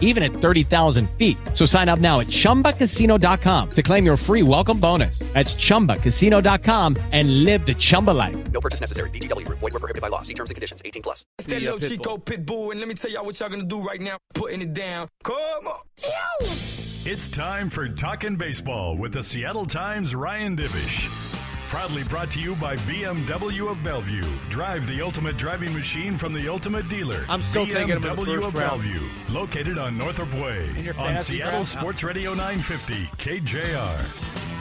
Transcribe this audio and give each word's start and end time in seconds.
even 0.00 0.22
at 0.22 0.30
30,000 0.30 1.10
feet. 1.18 1.36
So 1.52 1.66
sign 1.66 1.90
up 1.90 1.98
now 1.98 2.20
at 2.20 2.28
chumbacasino.com 2.28 3.70
to 3.72 3.82
claim 3.82 4.06
your 4.06 4.16
free 4.16 4.42
welcome 4.42 4.80
bonus. 4.80 5.18
That's 5.34 5.54
chumbacasino.com 5.54 6.96
and 7.12 7.44
live 7.44 7.66
the 7.66 7.74
Chumba 7.74 8.12
life. 8.12 8.36
No 8.52 8.60
purchase 8.60 8.80
necessary. 8.80 9.10
VGW 9.10 9.44
Group. 9.44 9.58
Void 9.58 9.72
were 9.72 9.80
prohibited 9.80 10.02
by 10.02 10.08
law. 10.08 10.22
See 10.22 10.34
terms 10.34 10.50
and 10.50 10.54
conditions. 10.54 10.80
18 10.84 11.02
plus. 11.02 11.26
It's 11.38 11.48
that 11.48 11.60
little 11.60 11.80
Chico 11.80 12.18
Pitbull, 12.18 12.70
and 12.70 12.80
let 12.80 12.88
me 12.88 12.94
tell 12.94 13.10
y'all 13.10 13.24
what 13.24 13.38
y'all 13.40 13.48
gonna 13.48 13.64
do 13.64 13.80
right 13.80 14.00
now. 14.00 14.18
Putting 14.34 14.62
it 14.62 14.72
down. 14.72 15.08
Come 15.24 15.66
on. 15.66 15.80
It's 17.06 17.28
time 17.28 17.68
for 17.68 17.88
Talking 17.88 18.36
Baseball 18.36 18.96
with 18.96 19.12
the 19.12 19.22
Seattle 19.22 19.66
Times' 19.66 20.14
Ryan 20.14 20.56
Divish. 20.56 21.23
Proudly 21.74 22.04
brought 22.04 22.30
to 22.30 22.40
you 22.40 22.54
by 22.54 22.76
BMW 22.76 23.68
of 23.68 23.82
Bellevue. 23.82 24.22
Drive 24.48 24.86
the 24.86 25.02
ultimate 25.02 25.36
driving 25.36 25.74
machine 25.74 26.16
from 26.16 26.32
the 26.32 26.48
ultimate 26.48 26.88
dealer. 26.88 27.24
I'm 27.28 27.42
still 27.42 27.66
taking 27.66 27.88
in 27.88 28.00
the 28.00 28.10
BMW 28.10 28.36
first 28.36 28.46
of 28.46 28.54
round. 28.54 28.82
Bellevue, 28.82 29.08
located 29.30 29.76
on 29.76 29.98
Northup 29.98 30.32
Way. 30.34 30.94
On 30.96 31.18
Seattle? 31.18 31.64
Sports 31.64 32.04
Radio 32.04 32.32
950, 32.32 32.94
KJR. 33.18 34.53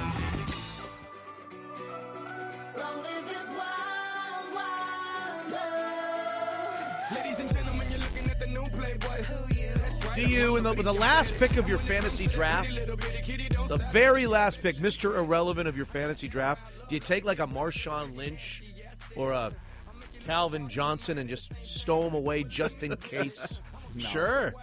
Ladies 7.15 7.39
and 7.39 7.53
gentlemen, 7.53 7.87
you're 7.89 7.99
looking 7.99 8.29
at 8.29 8.39
the 8.39 8.47
new 8.47 8.65
Playboy. 8.69 9.25
That's 9.75 10.05
right. 10.05 10.15
Do 10.15 10.21
you, 10.21 10.57
in 10.57 10.63
the, 10.63 10.73
with 10.73 10.85
the 10.85 10.93
last 10.93 11.35
pick 11.37 11.57
of 11.57 11.67
your 11.67 11.77
fantasy 11.77 12.27
draft, 12.27 12.69
the 12.73 13.87
very 13.91 14.27
last 14.27 14.61
pick, 14.61 14.77
Mr. 14.77 15.15
Irrelevant 15.17 15.67
of 15.67 15.75
your 15.77 15.85
fantasy 15.85 16.27
draft, 16.27 16.61
do 16.89 16.95
you 16.95 16.99
take 17.01 17.23
like 17.25 17.39
a 17.39 17.47
Marshawn 17.47 18.15
Lynch 18.15 18.63
or 19.15 19.31
a 19.31 19.51
Calvin 20.25 20.69
Johnson 20.69 21.17
and 21.17 21.29
just 21.29 21.51
stow 21.63 22.03
him 22.03 22.13
away 22.13 22.43
just 22.43 22.83
in 22.83 22.95
case? 22.97 23.45
Sure. 23.99 24.55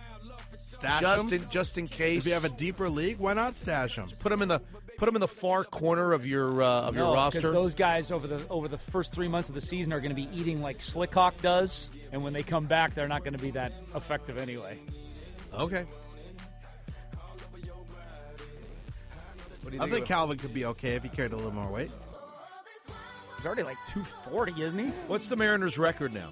Stash 0.57 1.01
Just 1.03 1.29
them. 1.29 1.43
in, 1.43 1.49
just 1.51 1.79
in 1.79 1.87
case. 1.87 2.23
If 2.23 2.27
you 2.27 2.33
have 2.33 2.45
a 2.45 2.49
deeper 2.49 2.89
league, 2.89 3.19
why 3.19 3.33
not 3.33 3.55
stash 3.55 3.95
them? 3.95 4.09
put 4.19 4.33
him 4.33 4.43
in 4.43 4.49
the 4.49 4.61
put 4.99 5.09
him 5.09 5.15
in 5.15 5.21
the 5.21 5.29
far 5.29 5.63
corner 5.63 6.13
of 6.13 6.27
your 6.27 6.61
uh, 6.65 6.67
of 6.83 6.97
your 6.97 7.15
roster. 7.15 7.39
because 7.39 7.53
those 7.53 7.77
guys 7.77 8.11
over 8.11 8.27
the 8.27 8.45
over 8.49 8.67
the 8.67 8.77
first 8.79 9.13
three 9.13 9.29
months 9.29 9.49
of 9.49 9.55
the 9.55 9.61
season 9.61 9.93
are 9.93 10.01
going 10.01 10.11
to 10.11 10.17
be 10.21 10.29
eating 10.37 10.61
like 10.61 10.79
Slickhawk 10.79 11.41
does, 11.43 11.89
and 12.13 12.23
when 12.23 12.33
they 12.33 12.43
come 12.43 12.67
back, 12.67 12.95
they're 12.95 13.09
not 13.09 13.25
going 13.25 13.35
to 13.35 13.43
be 13.43 13.51
that 13.53 13.73
effective 13.95 14.39
anyway. 14.39 14.79
okay. 15.55 15.87
What 19.63 19.71
do 19.71 19.77
you 19.77 19.83
I 19.83 19.85
think 19.85 19.95
think 19.95 20.07
Calvin 20.07 20.39
could 20.39 20.55
be 20.55 20.65
okay 20.67 20.95
if 20.95 21.03
he 21.03 21.09
carried 21.11 21.33
a 21.33 21.37
little 21.37 21.53
more 21.53 21.71
weight. 21.71 21.91
He's 23.37 23.47
already 23.47 23.63
like 23.63 23.77
240, 23.89 24.63
isn't 24.63 24.79
he? 24.79 24.87
What's 25.07 25.29
the 25.29 25.37
Mariners' 25.37 25.79
record 25.79 26.13
now? 26.15 26.31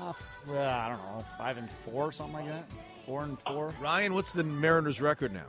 Uh, 0.00 0.10
f- 0.10 0.48
uh, 0.48 0.58
I 0.58 0.88
don't 0.88 0.98
know, 0.98 1.24
five 1.38 1.56
and 1.56 1.68
four, 1.84 2.10
something 2.12 2.34
like 2.34 2.46
that. 2.48 2.68
Four 3.06 3.24
and 3.24 3.38
four. 3.40 3.72
Ryan, 3.80 4.14
what's 4.14 4.32
the 4.32 4.44
Mariners' 4.44 5.00
record 5.00 5.32
now? 5.32 5.46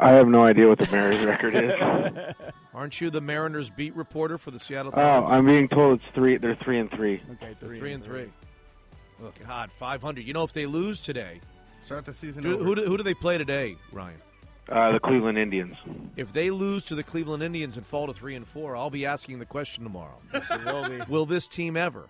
I 0.00 0.10
have 0.12 0.26
no 0.28 0.44
idea 0.44 0.68
what 0.68 0.78
the 0.78 0.88
Mariners 0.90 1.24
record 1.24 1.54
is. 1.54 2.34
Aren't 2.74 3.00
you 3.00 3.10
the 3.10 3.20
Mariners 3.20 3.70
beat 3.70 3.94
reporter 3.94 4.38
for 4.38 4.50
the 4.50 4.58
Seattle 4.58 4.92
Times? 4.92 5.24
oh, 5.24 5.30
I'm 5.30 5.46
being 5.46 5.68
told 5.68 6.00
it's 6.00 6.14
three. 6.14 6.36
They're 6.36 6.56
three 6.56 6.78
and 6.78 6.90
three. 6.90 7.22
Okay, 7.32 7.54
They're 7.60 7.74
three 7.74 7.92
and 7.92 8.02
three. 8.02 8.30
Oh, 9.22 9.32
God, 9.46 9.70
500. 9.78 10.24
You 10.24 10.32
know, 10.32 10.42
if 10.42 10.52
they 10.52 10.66
lose 10.66 11.00
today, 11.00 11.40
Start 11.80 12.04
the 12.06 12.12
season 12.12 12.42
do, 12.42 12.54
over. 12.54 12.64
who, 12.64 12.74
do, 12.74 12.84
who 12.84 12.96
do 12.96 13.02
they 13.02 13.14
play 13.14 13.38
today, 13.38 13.76
Ryan? 13.92 14.20
Uh, 14.70 14.92
the 14.92 15.00
Cleveland 15.00 15.36
Indians. 15.36 15.76
If 16.16 16.32
they 16.32 16.50
lose 16.50 16.82
to 16.84 16.94
the 16.94 17.02
Cleveland 17.02 17.42
Indians 17.42 17.76
and 17.76 17.86
fall 17.86 18.06
to 18.06 18.14
three 18.14 18.34
and 18.34 18.46
four, 18.46 18.74
I'll 18.74 18.88
be 18.88 19.04
asking 19.04 19.38
the 19.38 19.44
question 19.44 19.84
tomorrow: 19.84 20.16
will 20.64 20.88
be. 20.88 21.00
Will 21.08 21.26
this 21.26 21.46
team 21.46 21.76
ever, 21.76 22.06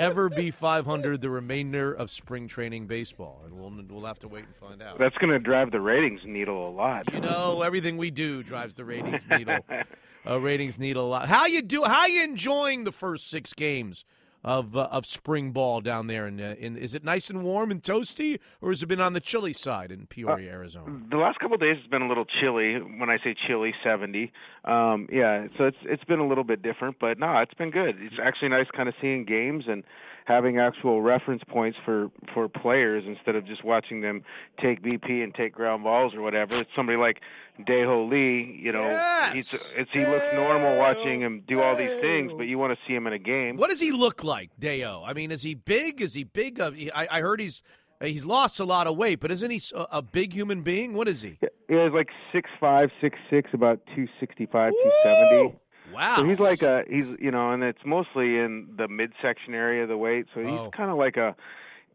ever 0.00 0.28
be 0.28 0.50
500 0.50 1.20
the 1.20 1.30
remainder 1.30 1.92
of 1.92 2.10
spring 2.10 2.48
training 2.48 2.86
baseball? 2.86 3.42
And 3.44 3.54
we'll 3.54 3.72
we'll 3.88 4.06
have 4.06 4.18
to 4.20 4.28
wait 4.28 4.44
and 4.44 4.56
find 4.56 4.82
out. 4.82 4.98
That's 4.98 5.16
going 5.18 5.30
to 5.30 5.38
drive 5.38 5.70
the 5.70 5.80
ratings 5.80 6.20
needle 6.24 6.68
a 6.68 6.72
lot. 6.72 7.12
You 7.12 7.20
know, 7.20 7.62
everything 7.62 7.96
we 7.96 8.10
do 8.10 8.42
drives 8.42 8.74
the 8.74 8.84
ratings 8.84 9.20
needle. 9.30 9.58
uh, 10.26 10.40
ratings 10.40 10.78
needle 10.78 11.06
a 11.06 11.10
lot. 11.10 11.28
How 11.28 11.46
you 11.46 11.62
do? 11.62 11.84
How 11.84 12.06
you 12.06 12.24
enjoying 12.24 12.84
the 12.84 12.92
first 12.92 13.28
six 13.28 13.52
games 13.52 14.04
of 14.42 14.76
uh, 14.76 14.88
of 14.90 15.06
spring 15.06 15.52
ball 15.52 15.80
down 15.80 16.06
there? 16.06 16.26
In, 16.26 16.40
uh, 16.40 16.54
in 16.58 16.76
is 16.76 16.94
it 16.94 17.04
nice 17.04 17.30
and 17.30 17.42
warm 17.42 17.70
and 17.70 17.82
toasty, 17.82 18.38
or 18.60 18.70
has 18.70 18.82
it 18.82 18.86
been 18.86 19.00
on 19.00 19.12
the 19.12 19.20
chilly 19.20 19.52
side 19.52 19.92
in 19.92 20.06
Peoria, 20.06 20.50
Arizona? 20.52 21.00
The 21.10 21.16
last 21.16 21.38
couple 21.38 21.54
of 21.54 21.60
days 21.60 21.76
has 21.78 21.86
been 21.86 22.02
a 22.02 22.08
little 22.08 22.24
chilly. 22.24 22.76
When 22.76 23.10
I 23.10 23.18
say 23.18 23.34
chilly, 23.34 23.74
seventy. 23.82 24.32
Um, 24.64 25.08
yeah, 25.12 25.46
so 25.56 25.64
it's 25.64 25.78
it's 25.82 26.04
been 26.04 26.20
a 26.20 26.26
little 26.26 26.44
bit 26.44 26.62
different, 26.62 26.96
but 27.00 27.18
no, 27.18 27.38
it's 27.38 27.54
been 27.54 27.70
good. 27.70 27.96
It's 28.00 28.18
actually 28.22 28.48
nice, 28.48 28.66
kind 28.74 28.88
of 28.88 28.94
seeing 29.00 29.24
games 29.24 29.64
and 29.68 29.84
having 30.30 30.58
actual 30.58 31.02
reference 31.02 31.42
points 31.48 31.76
for 31.84 32.10
for 32.32 32.48
players 32.48 33.04
instead 33.06 33.34
of 33.36 33.44
just 33.44 33.64
watching 33.64 34.00
them 34.00 34.22
take 34.60 34.80
BP 34.82 35.22
and 35.24 35.34
take 35.34 35.52
ground 35.52 35.82
balls 35.82 36.14
or 36.14 36.22
whatever. 36.22 36.56
It's 36.60 36.70
somebody 36.76 36.96
like 36.96 37.20
Daeho 37.60 38.08
Lee. 38.08 38.58
You 38.62 38.72
know, 38.72 38.82
Yes! 38.82 39.32
he's 39.34 39.54
it's 39.76 39.90
he 39.92 40.06
looks 40.06 40.26
normal 40.34 40.78
watching 40.78 41.20
him 41.20 41.42
do 41.48 41.60
all 41.60 41.76
these 41.76 42.00
things, 42.00 42.32
but 42.36 42.44
you 42.44 42.58
want 42.58 42.72
to 42.72 42.78
see 42.86 42.94
him 42.94 43.06
in 43.06 43.12
a 43.12 43.18
game. 43.18 43.56
What 43.56 43.70
does 43.70 43.80
he 43.80 43.90
look 43.92 44.22
like, 44.24 44.50
Daeho? 44.60 45.02
I 45.06 45.12
mean, 45.12 45.30
is 45.32 45.42
he 45.42 45.54
big? 45.54 46.00
Is 46.00 46.14
he 46.14 46.24
big? 46.24 46.60
Uh, 46.60 46.70
he- 46.70 46.92
I, 46.92 47.18
I 47.18 47.20
heard 47.20 47.40
he's 47.40 47.62
he's 48.02 48.24
lost 48.24 48.60
a 48.60 48.64
lot 48.64 48.86
of 48.86 48.96
weight, 48.96 49.20
but 49.20 49.30
isn't 49.30 49.50
he 49.50 49.60
a 49.74 50.00
big 50.00 50.32
human 50.32 50.62
being? 50.62 50.94
What 50.94 51.08
is 51.08 51.22
he? 51.22 51.38
Yeah, 51.68 51.84
he's 51.84 51.92
like 51.92 52.08
six 52.32 52.48
five, 52.60 52.90
six 53.00 53.18
six, 53.28 53.50
about 53.52 53.80
two 53.94 54.06
sixty 54.20 54.46
five, 54.46 54.72
two 54.72 54.92
seventy. 55.02 55.58
Wow. 55.92 56.16
So 56.18 56.24
he's 56.28 56.38
like 56.40 56.62
a 56.62 56.84
he's 56.88 57.14
you 57.20 57.30
know, 57.30 57.50
and 57.52 57.62
it's 57.62 57.84
mostly 57.84 58.38
in 58.38 58.68
the 58.76 58.88
midsection 58.88 59.54
area 59.54 59.82
of 59.82 59.88
the 59.88 59.96
weight. 59.96 60.26
So 60.34 60.40
he's 60.40 60.50
Oh. 60.50 60.70
kind 60.76 60.90
of 60.90 60.96
like 60.98 61.16
a 61.16 61.34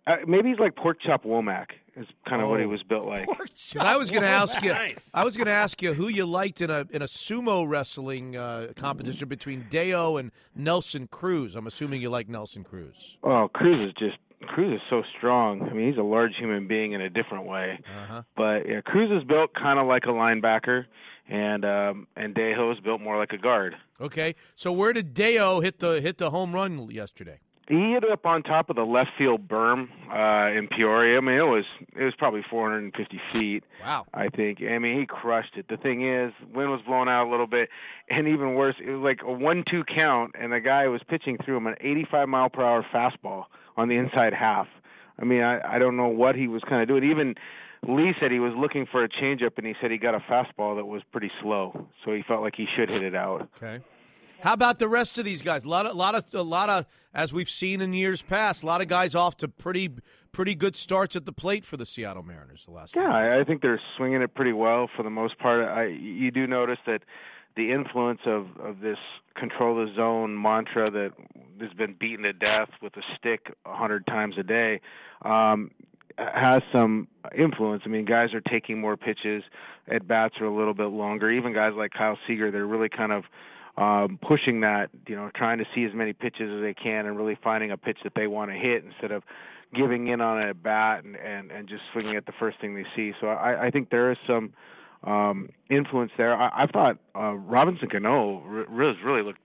uh, 0.08 0.18
maybe 0.28 0.50
he's 0.50 0.60
like 0.60 0.76
pork 0.76 1.00
chop 1.02 1.24
Womack 1.24 1.70
is 1.96 2.06
kind 2.28 2.42
of 2.42 2.50
what 2.50 2.60
he 2.60 2.66
Oh. 2.66 2.70
was 2.70 2.84
built 2.84 3.06
like. 3.06 3.26
'Cause 3.28 3.74
I 3.80 3.98
was 3.98 4.10
going 4.12 4.22
to 4.22 4.28
ask 4.28 4.62
you. 4.62 4.76
I 5.14 5.24
was 5.24 5.36
going 5.38 5.48
to 5.48 5.52
ask 5.54 5.82
you 5.82 5.94
who 5.94 6.08
you 6.10 6.26
liked 6.26 6.62
in 6.62 6.70
a 6.70 6.86
in 6.92 7.02
a 7.02 7.06
sumo 7.08 7.68
wrestling 7.68 8.36
uh, 8.36 8.68
competition 8.76 9.28
between 9.28 9.66
Daeho 9.72 10.20
and 10.20 10.32
Nelson 10.56 11.08
Cruz. 11.08 11.56
I'm 11.56 11.66
assuming 11.68 12.02
you 12.02 12.10
like 12.10 12.28
Nelson 12.30 12.64
Cruz. 12.64 13.18
Oh, 13.24 13.50
Cruz 13.54 13.80
is 13.88 13.94
just 13.94 14.18
Cruz 14.48 14.74
is 14.76 14.82
so 14.92 15.02
strong. 15.18 15.64
I 15.68 15.74
mean, 15.74 15.88
he's 15.90 15.98
a 15.98 16.04
large 16.04 16.36
human 16.36 16.68
being 16.68 16.92
in 16.92 17.02
a 17.02 17.10
different 17.10 17.46
way. 17.46 17.80
Uh-huh. 17.88 18.22
But 18.36 18.68
yeah, 18.70 18.82
Cruz 18.82 19.10
is 19.10 19.24
built 19.24 19.54
kind 19.56 19.80
of 19.80 19.88
like 19.88 20.04
a 20.04 20.10
linebacker, 20.10 20.86
and 21.28 21.66
um, 21.66 22.08
and 22.16 22.36
Daeho 22.36 22.74
is 22.74 22.80
built 22.80 23.02
more 23.02 23.18
like 23.18 23.34
a 23.34 23.38
guard. 23.38 23.76
Okay, 24.00 24.36
so 24.56 24.72
where 24.72 24.94
did 24.94 25.14
Daeho 25.14 25.64
hit 25.64 25.80
the 25.80 26.02
hit 26.02 26.18
the 26.18 26.30
home 26.30 26.54
run 26.54 26.90
yesterday? 26.92 27.40
He 27.68 27.94
hit 27.94 28.04
it 28.04 28.12
up 28.12 28.28
on 28.28 28.44
top 28.44 28.70
of 28.70 28.76
the 28.76 28.86
left 28.86 29.10
field 29.18 29.48
berm 29.48 29.90
uh, 30.14 30.56
in 30.56 30.68
Peoria. 30.68 31.18
I 31.18 31.22
mean, 31.22 31.38
it 31.38 31.48
was 31.48 31.66
it 31.96 32.04
was 32.04 32.14
probably 32.14 32.44
450 32.48 33.20
feet. 33.34 33.64
Wow. 33.82 34.06
I 34.14 34.30
think. 34.30 34.62
I 34.62 34.78
mean, 34.78 35.00
he 35.00 35.08
crushed 35.08 35.58
it. 35.58 35.68
The 35.68 35.78
thing 35.78 36.08
is, 36.08 36.32
wind 36.54 36.70
was 36.70 36.82
blowing 36.86 37.10
out 37.10 37.28
a 37.28 37.32
little 37.32 37.48
bit, 37.48 37.70
and 38.10 38.28
even 38.28 38.54
worse, 38.54 38.76
it 38.80 38.92
was 38.92 39.02
like 39.04 39.22
a 39.24 39.32
one-two 39.32 39.84
count, 39.86 40.36
and 40.40 40.54
the 40.54 40.60
guy 40.60 40.88
was 40.88 41.02
pitching 41.08 41.38
through 41.44 41.58
him 41.58 41.66
an 41.66 41.76
85 41.80 42.30
mile 42.30 42.50
per 42.50 42.64
hour 42.64 42.86
fastball 42.94 43.46
on 43.78 43.90
the 43.90 43.96
inside 43.96 44.34
half. 44.34 44.68
I 45.20 45.26
mean, 45.26 45.42
I 45.42 45.76
I 45.76 45.80
don't 45.80 45.98
know 45.98 46.08
what 46.08 46.36
he 46.36 46.48
was 46.48 46.62
kind 46.64 46.82
of 46.82 46.88
doing. 46.88 47.10
Even 47.10 47.36
Lee 47.88 48.14
said 48.20 48.32
he 48.32 48.40
was 48.40 48.54
looking 48.56 48.86
for 48.86 49.04
a 49.04 49.10
changeup, 49.10 49.58
and 49.58 49.66
he 49.66 49.76
said 49.80 49.92
he 49.92 49.98
got 49.98 50.16
a 50.16 50.20
fastball 50.20 50.76
that 50.76 50.86
was 50.86 51.02
pretty 51.12 51.32
slow, 51.42 51.88
so 52.04 52.14
he 52.14 52.24
felt 52.24 52.42
like 52.42 52.56
he 52.56 52.68
should 52.76 52.90
hit 52.90 53.04
it 53.04 53.16
out. 53.16 53.50
Okay. 53.58 53.84
How 54.42 54.54
about 54.54 54.80
the 54.80 54.88
rest 54.88 55.18
of 55.18 55.26
these 55.26 55.42
guys? 55.42 55.64
A 55.64 55.70
lot 55.70 55.86
of, 55.86 55.96
lot 55.96 56.14
of, 56.14 56.26
a 56.34 56.42
lot 56.42 56.70
of, 56.70 56.86
as 57.14 57.34
we've 57.34 57.50
seen 57.50 57.82
in 57.82 57.94
years 57.94 58.22
past, 58.22 58.64
a 58.64 58.66
lot 58.66 58.82
of 58.82 58.88
guys 58.88 59.16
off 59.16 59.38
to 59.38 59.48
pretty, 59.48 59.90
pretty 60.32 60.54
good 60.54 60.76
starts 60.76 61.16
at 61.16 61.26
the 61.26 61.32
plate 61.32 61.66
for 61.66 61.78
the 61.78 61.86
Seattle 61.86 62.22
Mariners 62.22 62.64
the 62.66 62.72
last. 62.72 62.96
Yeah, 62.96 63.12
I, 63.12 63.40
I 63.40 63.44
think 63.44 63.62
they're 63.62 63.82
swinging 63.98 64.22
it 64.22 64.36
pretty 64.36 64.54
well 64.54 64.90
for 64.96 65.04
the 65.04 65.10
most 65.10 65.40
part. 65.40 65.68
I 65.68 65.86
you 65.86 66.30
do 66.32 66.46
notice 66.46 66.80
that 66.86 67.04
the 67.56 67.72
influence 67.72 68.22
of 68.26 68.48
of 68.60 68.80
this 68.80 68.98
control 69.36 69.76
the 69.76 69.94
zone 69.96 70.40
mantra 70.40 70.90
that 70.92 71.12
has 71.62 71.74
been 71.74 71.96
beaten 72.00 72.24
to 72.24 72.34
death 72.34 72.70
with 72.82 72.96
a 72.98 73.02
stick 73.18 73.56
a 73.66 73.76
hundred 73.76 74.06
times 74.08 74.36
a 74.38 74.44
day 74.44 74.82
um, 75.24 75.72
has 76.18 76.62
some 76.72 77.08
influence. 77.38 77.84
I 77.86 77.90
mean, 77.90 78.06
guys 78.06 78.34
are 78.34 78.42
taking 78.42 78.80
more 78.80 78.98
pitches, 78.98 79.44
at 79.88 80.08
bats 80.08 80.36
are 80.40 80.46
a 80.46 80.56
little 80.56 80.74
bit 80.74 80.86
longer. 80.88 81.30
Even 81.30 81.54
guys 81.54 81.74
like 81.76 81.92
Kyle 81.92 82.18
Seager, 82.28 82.52
they're 82.52 82.68
really 82.68 82.90
kind 82.90 83.12
of 83.12 83.24
um, 83.78 84.20
pushing 84.22 84.62
that, 84.62 84.90
you 85.08 85.16
know, 85.16 85.30
trying 85.36 85.58
to 85.58 85.66
see 85.74 85.84
as 85.84 85.94
many 85.94 86.14
pitches 86.14 86.50
as 86.50 86.62
they 86.62 86.74
can 86.74 87.06
and 87.06 87.18
really 87.18 87.38
finding 87.44 87.72
a 87.72 87.78
pitch 87.78 87.98
that 88.04 88.14
they 88.16 88.28
want 88.28 88.50
to 88.52 88.58
hit 88.58 88.86
instead 88.86 89.12
of 89.12 89.24
giving 89.74 90.08
in 90.08 90.22
on 90.22 90.42
a 90.42 90.54
bat 90.54 91.04
and, 91.04 91.18
and, 91.18 91.52
and 91.52 91.68
just 91.68 91.82
swinging 91.92 92.16
at 92.16 92.26
the 92.26 92.32
first 92.40 92.60
thing 92.62 92.76
they 92.76 92.86
see. 92.96 93.14
So 93.20 93.28
I, 93.28 93.66
I 93.66 93.72
think 93.72 93.90
there 93.90 94.12
is 94.12 94.18
some 94.26 94.54
um, 95.06 95.50
influence 95.70 96.12
there. 96.18 96.36
I, 96.36 96.64
I 96.64 96.68
thought 96.68 96.98
uh, 97.16 97.34
Robinson 97.34 97.90
Cano 97.90 98.42
re- 98.46 98.66
really, 98.70 98.98
really 99.04 99.22
looked 99.24 99.40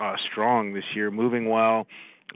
uh, 0.00 0.16
strong 0.30 0.72
this 0.72 0.84
year, 0.94 1.10
moving 1.10 1.48
well. 1.48 1.86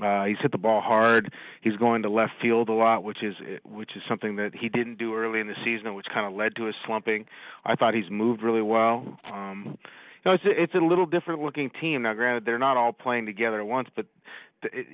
Uh, 0.02 0.24
he's 0.24 0.36
hit 0.40 0.52
the 0.52 0.58
ball 0.58 0.80
hard. 0.80 1.32
He's 1.62 1.76
going 1.76 2.02
to 2.02 2.10
left 2.10 2.32
field 2.40 2.68
a 2.68 2.72
lot, 2.72 3.02
which 3.02 3.22
is 3.22 3.34
which 3.64 3.96
is 3.96 4.02
something 4.06 4.36
that 4.36 4.54
he 4.54 4.68
didn't 4.68 4.98
do 4.98 5.14
early 5.14 5.40
in 5.40 5.46
the 5.46 5.54
season, 5.64 5.94
which 5.94 6.06
kind 6.12 6.26
of 6.26 6.34
led 6.34 6.54
to 6.56 6.64
his 6.64 6.74
slumping. 6.84 7.24
I 7.64 7.76
thought 7.76 7.94
he's 7.94 8.10
moved 8.10 8.42
really 8.42 8.62
well. 8.62 9.19
Um, 9.24 9.78
you 10.24 10.30
know, 10.30 10.32
it's 10.32 10.44
a, 10.44 10.62
it's 10.62 10.74
a 10.74 10.78
little 10.78 11.06
different 11.06 11.40
looking 11.40 11.70
team 11.70 12.02
now. 12.02 12.12
Granted, 12.12 12.44
they're 12.44 12.58
not 12.58 12.76
all 12.76 12.92
playing 12.92 13.26
together 13.26 13.60
at 13.60 13.66
once, 13.66 13.88
but 13.94 14.06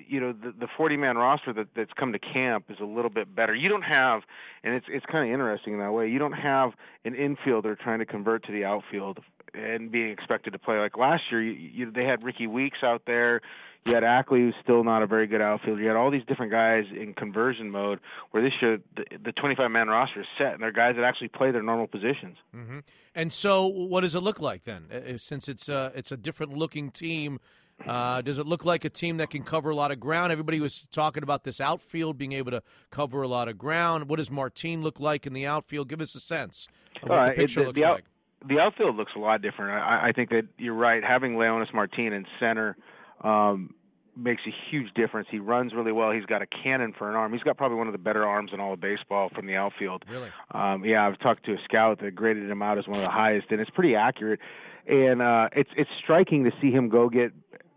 you 0.08 0.20
know 0.20 0.32
the 0.32 0.52
the 0.52 0.68
40 0.76 0.96
man 0.96 1.16
roster 1.16 1.52
that 1.52 1.68
that's 1.74 1.92
come 1.94 2.12
to 2.12 2.18
camp 2.18 2.66
is 2.68 2.78
a 2.80 2.84
little 2.84 3.10
bit 3.10 3.34
better. 3.34 3.54
You 3.54 3.68
don't 3.68 3.82
have, 3.82 4.22
and 4.62 4.74
it's 4.74 4.86
it's 4.88 5.06
kind 5.06 5.28
of 5.28 5.32
interesting 5.32 5.74
in 5.74 5.78
that 5.80 5.92
way. 5.92 6.08
You 6.08 6.18
don't 6.18 6.32
have 6.32 6.72
an 7.04 7.14
infielder 7.14 7.78
trying 7.78 7.98
to 8.00 8.06
convert 8.06 8.44
to 8.46 8.52
the 8.52 8.64
outfield 8.64 9.20
and 9.54 9.90
being 9.90 10.10
expected 10.10 10.52
to 10.52 10.58
play 10.58 10.78
like 10.78 10.96
last 10.96 11.24
year. 11.30 11.42
You, 11.42 11.52
you 11.52 11.90
they 11.90 12.04
had 12.04 12.22
Rickie 12.22 12.46
Weeks 12.46 12.78
out 12.82 13.02
there. 13.06 13.40
You 13.84 13.94
had 13.94 14.04
Ackley, 14.04 14.40
who's 14.40 14.54
still 14.62 14.84
not 14.84 15.02
a 15.02 15.08
very 15.08 15.26
good 15.26 15.40
outfielder. 15.40 15.82
You 15.82 15.88
had 15.88 15.96
all 15.96 16.10
these 16.10 16.24
different 16.28 16.52
guys 16.52 16.84
in 16.96 17.14
conversion 17.14 17.68
mode. 17.68 17.98
Where 18.30 18.40
this 18.40 18.52
year, 18.60 18.78
the, 18.96 19.04
the 19.24 19.32
25 19.32 19.70
man 19.72 19.88
roster 19.88 20.20
is 20.20 20.26
set, 20.38 20.52
and 20.54 20.62
they're 20.62 20.70
guys 20.70 20.94
that 20.94 21.04
actually 21.04 21.28
play 21.28 21.50
their 21.50 21.64
normal 21.64 21.88
positions. 21.88 22.36
Mm-hmm. 22.54 22.78
And 23.14 23.32
so, 23.32 23.66
what 23.66 24.02
does 24.02 24.14
it 24.14 24.20
look 24.20 24.40
like 24.40 24.62
then? 24.62 24.86
Uh, 24.92 25.18
Since 25.18 25.48
it's 25.48 25.68
a 25.68 25.90
it's 25.96 26.12
a 26.12 26.16
different 26.16 26.56
looking 26.56 26.90
team, 26.90 27.40
uh, 27.86 28.20
does 28.22 28.38
it 28.38 28.46
look 28.46 28.64
like 28.64 28.84
a 28.84 28.90
team 28.90 29.16
that 29.18 29.30
can 29.30 29.42
cover 29.42 29.70
a 29.70 29.74
lot 29.74 29.90
of 29.90 30.00
ground? 30.00 30.32
Everybody 30.32 30.60
was 30.60 30.86
talking 30.92 31.22
about 31.22 31.44
this 31.44 31.60
outfield 31.60 32.18
being 32.18 32.32
able 32.32 32.50
to 32.52 32.62
cover 32.90 33.22
a 33.22 33.28
lot 33.28 33.48
of 33.48 33.58
ground. 33.58 34.08
What 34.08 34.16
does 34.16 34.30
Martin 34.30 34.82
look 34.82 35.00
like 35.00 35.26
in 35.26 35.32
the 35.32 35.46
outfield? 35.46 35.88
Give 35.88 36.00
us 36.00 36.14
a 36.14 36.20
sense 36.20 36.68
of 37.02 37.08
what 37.08 37.18
Uh, 37.18 37.24
the 37.26 37.32
it- 37.32 37.36
picture 37.36 37.60
the- 37.60 37.66
looks 37.66 37.80
the 37.80 37.86
out- 37.86 37.94
like. 37.96 38.04
the 38.46 38.60
outfield 38.60 38.96
looks 38.96 39.12
a 39.14 39.18
lot 39.18 39.40
different. 39.42 39.72
I, 39.82 40.08
I 40.08 40.12
think 40.12 40.30
that 40.30 40.46
you're 40.58 40.74
right. 40.74 41.02
Having 41.04 41.34
Leonys 41.36 41.72
Martin 41.72 42.12
in 42.12 42.26
center 42.40 42.76
um, 43.22 43.74
makes 44.16 44.42
a 44.46 44.50
huge 44.70 44.92
difference. 44.94 45.28
He 45.30 45.38
runs 45.38 45.72
really 45.74 45.92
well. 45.92 46.10
He's 46.10 46.26
got 46.26 46.42
a 46.42 46.46
cannon 46.46 46.92
for 46.92 47.08
an 47.08 47.14
arm. 47.16 47.32
He's 47.32 47.42
got 47.42 47.56
probably 47.56 47.78
one 47.78 47.86
of 47.86 47.92
the 47.92 47.98
better 47.98 48.26
arms 48.26 48.50
in 48.52 48.60
all 48.60 48.72
of 48.74 48.80
baseball 48.80 49.30
from 49.34 49.46
the 49.46 49.56
outfield. 49.56 50.04
Really? 50.10 50.28
Um, 50.50 50.84
yeah, 50.84 51.06
I've 51.06 51.18
talked 51.18 51.44
to 51.46 51.52
a 51.54 51.58
scout 51.64 52.00
that 52.00 52.14
graded 52.14 52.50
him 52.50 52.60
out 52.62 52.78
as 52.78 52.86
one 52.86 52.98
of 52.98 53.04
the 53.04 53.10
highest, 53.10 53.46
and 53.50 53.60
it's 53.60 53.70
pretty 53.70 53.94
accurate. 53.96 54.40
And 54.86 55.22
uh, 55.22 55.48
it's 55.54 55.70
it's 55.76 55.90
striking 56.02 56.42
to 56.44 56.50
see 56.60 56.72
him 56.72 56.88
go 56.88 57.08
get 57.08 57.32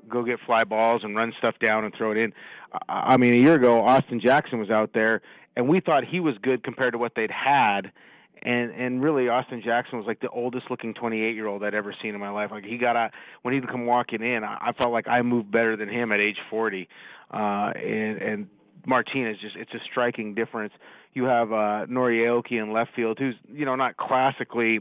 go 0.10 0.24
get 0.24 0.40
fly 0.46 0.64
balls 0.64 1.04
and 1.04 1.16
run 1.16 1.34
stuff 1.38 1.56
down 1.60 1.84
and 1.84 1.94
throw 1.94 2.12
it 2.12 2.18
in. 2.18 2.34
I 2.90 3.18
mean, 3.18 3.34
a 3.34 3.38
year 3.38 3.56
ago, 3.56 3.84
Austin 3.84 4.20
Jackson 4.20 4.60
was 4.60 4.70
out 4.70 4.92
there, 4.94 5.22
and 5.56 5.68
we 5.68 5.80
thought 5.80 6.04
he 6.04 6.20
was 6.20 6.36
good 6.42 6.64
compared 6.64 6.94
to 6.94 6.98
what 6.98 7.16
they'd 7.16 7.32
had. 7.32 7.92
And 8.44 8.72
and 8.72 9.02
really, 9.02 9.28
Austin 9.28 9.62
Jackson 9.64 9.98
was 9.98 10.06
like 10.06 10.20
the 10.20 10.30
oldest 10.30 10.70
looking 10.70 10.94
28 10.94 11.34
year 11.36 11.48
old 11.48 11.64
I'd 11.64 11.74
ever 11.74 11.96
seen 12.00 12.14
in 12.14 12.20
my 12.20 12.30
life. 12.30 12.52
Like 12.52 12.66
he 12.66 12.78
got 12.78 12.96
out 12.96 13.12
when 13.42 13.54
he'd 13.54 13.68
come 13.68 13.86
walking 13.86 14.22
in, 14.22 14.44
I, 14.44 14.58
I 14.62 14.72
felt 14.74 14.92
like 14.92 15.08
I 15.08 15.22
moved 15.22 15.52
better 15.52 15.76
than 15.76 15.90
him 15.90 16.12
at 16.12 16.20
age 16.20 16.40
40. 16.50 16.88
Uh, 17.32 17.38
and 17.38 18.22
and 18.22 18.48
Martinez 18.86 19.38
just 19.40 19.56
it's 19.56 19.74
a 19.74 19.80
striking 19.80 20.36
difference. 20.36 20.74
You 21.14 21.24
have 21.24 21.52
uh, 21.52 21.86
Nori 21.88 22.20
Aoki 22.26 22.62
in 22.62 22.72
left 22.72 22.94
field, 22.96 23.18
who's 23.18 23.36
you 23.52 23.66
know 23.66 23.76
not 23.76 23.98
classically 23.98 24.80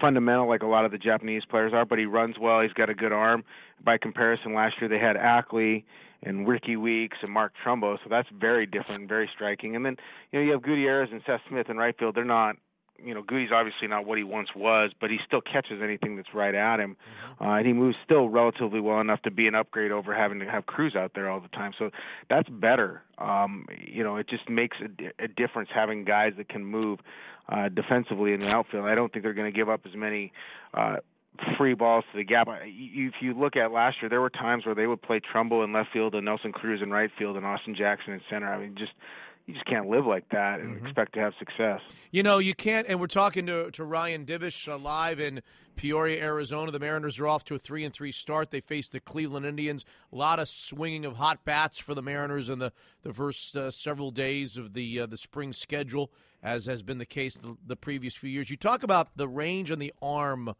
fundamental 0.00 0.48
like 0.48 0.62
a 0.62 0.66
lot 0.66 0.84
of 0.84 0.90
the 0.90 0.98
Japanese 0.98 1.44
players 1.44 1.72
are, 1.72 1.84
but 1.84 1.98
he 1.98 2.06
runs 2.06 2.38
well. 2.38 2.60
He's 2.60 2.72
got 2.72 2.90
a 2.90 2.94
good 2.94 3.12
arm. 3.12 3.44
By 3.84 3.98
comparison, 3.98 4.54
last 4.54 4.80
year 4.80 4.88
they 4.88 4.98
had 4.98 5.16
Ackley 5.16 5.84
and 6.22 6.46
Rickie 6.46 6.76
Weeks 6.76 7.18
and 7.22 7.32
Mark 7.32 7.52
Trumbo, 7.64 7.96
so 8.02 8.10
that's 8.10 8.28
very 8.38 8.66
different, 8.66 9.08
very 9.08 9.28
striking. 9.34 9.76
And 9.76 9.84
then 9.84 9.96
you 10.32 10.38
know 10.38 10.44
you 10.44 10.52
have 10.52 10.62
Gutierrez 10.62 11.10
and 11.12 11.22
Seth 11.26 11.40
Smith 11.48 11.68
in 11.70 11.76
right 11.76 11.96
field. 11.98 12.14
They're 12.14 12.24
not. 12.24 12.56
You 13.04 13.14
know, 13.14 13.22
Goody's 13.22 13.50
obviously 13.52 13.88
not 13.88 14.06
what 14.06 14.18
he 14.18 14.24
once 14.24 14.48
was, 14.54 14.90
but 15.00 15.10
he 15.10 15.18
still 15.26 15.40
catches 15.40 15.82
anything 15.82 16.16
that's 16.16 16.34
right 16.34 16.54
at 16.54 16.80
him, 16.80 16.96
uh, 17.40 17.50
and 17.50 17.66
he 17.66 17.72
moves 17.72 17.96
still 18.04 18.28
relatively 18.28 18.80
well 18.80 19.00
enough 19.00 19.22
to 19.22 19.30
be 19.30 19.46
an 19.46 19.54
upgrade 19.54 19.92
over 19.92 20.14
having 20.14 20.38
to 20.40 20.46
have 20.46 20.66
Cruz 20.66 20.94
out 20.94 21.12
there 21.14 21.30
all 21.30 21.40
the 21.40 21.48
time. 21.48 21.72
So 21.78 21.90
that's 22.28 22.48
better. 22.48 23.02
Um, 23.18 23.66
you 23.84 24.02
know, 24.02 24.16
it 24.16 24.28
just 24.28 24.48
makes 24.48 24.76
a, 24.80 25.24
a 25.24 25.28
difference 25.28 25.70
having 25.72 26.04
guys 26.04 26.32
that 26.36 26.48
can 26.48 26.64
move 26.64 27.00
uh, 27.48 27.68
defensively 27.68 28.32
in 28.32 28.40
the 28.40 28.48
outfield. 28.48 28.86
I 28.86 28.94
don't 28.94 29.12
think 29.12 29.24
they're 29.24 29.34
going 29.34 29.52
to 29.52 29.56
give 29.56 29.68
up 29.68 29.80
as 29.86 29.94
many 29.94 30.32
uh, 30.74 30.96
free 31.56 31.74
balls 31.74 32.04
to 32.12 32.18
the 32.18 32.24
gap. 32.24 32.48
If 32.62 33.14
you 33.20 33.34
look 33.34 33.56
at 33.56 33.72
last 33.72 33.98
year, 34.00 34.08
there 34.08 34.20
were 34.20 34.30
times 34.30 34.66
where 34.66 34.74
they 34.74 34.86
would 34.86 35.02
play 35.02 35.20
Trumbo 35.20 35.64
in 35.64 35.72
left 35.72 35.90
field 35.92 36.14
and 36.14 36.24
Nelson 36.24 36.52
Cruz 36.52 36.82
in 36.82 36.90
right 36.90 37.10
field 37.18 37.36
and 37.36 37.46
Austin 37.46 37.74
Jackson 37.74 38.12
in 38.12 38.20
center. 38.28 38.52
I 38.52 38.58
mean, 38.58 38.74
just 38.76 38.92
you 39.50 39.54
just 39.54 39.66
can't 39.66 39.88
live 39.88 40.06
like 40.06 40.28
that 40.30 40.60
and 40.60 40.80
expect 40.86 41.14
to 41.14 41.20
have 41.20 41.32
success. 41.38 41.80
You 42.12 42.22
know, 42.22 42.38
you 42.38 42.54
can't, 42.54 42.86
and 42.88 43.00
we're 43.00 43.08
talking 43.08 43.46
to, 43.46 43.70
to 43.72 43.84
Ryan 43.84 44.24
Divish 44.24 44.68
uh, 44.68 44.78
live 44.78 45.18
in 45.18 45.42
Peoria, 45.74 46.22
Arizona. 46.22 46.70
The 46.70 46.78
Mariners 46.78 47.18
are 47.18 47.26
off 47.26 47.44
to 47.46 47.56
a 47.56 47.58
three 47.58 47.84
and 47.84 47.92
three 47.92 48.12
start. 48.12 48.52
They 48.52 48.60
face 48.60 48.88
the 48.88 49.00
Cleveland 49.00 49.46
Indians. 49.46 49.84
A 50.12 50.16
lot 50.16 50.38
of 50.38 50.48
swinging 50.48 51.04
of 51.04 51.16
hot 51.16 51.44
bats 51.44 51.78
for 51.78 51.94
the 51.94 52.02
Mariners 52.02 52.48
in 52.48 52.60
the 52.60 52.72
the 53.02 53.12
first 53.12 53.56
uh, 53.56 53.72
several 53.72 54.12
days 54.12 54.56
of 54.56 54.72
the 54.72 55.00
uh, 55.00 55.06
the 55.06 55.16
spring 55.16 55.52
schedule, 55.52 56.12
as 56.44 56.66
has 56.66 56.82
been 56.82 56.98
the 56.98 57.06
case 57.06 57.36
the, 57.36 57.56
the 57.66 57.76
previous 57.76 58.14
few 58.14 58.30
years. 58.30 58.50
You 58.50 58.56
talk 58.56 58.84
about 58.84 59.08
the 59.16 59.26
range 59.26 59.72
and 59.72 59.82
the 59.82 59.92
arm 60.00 60.54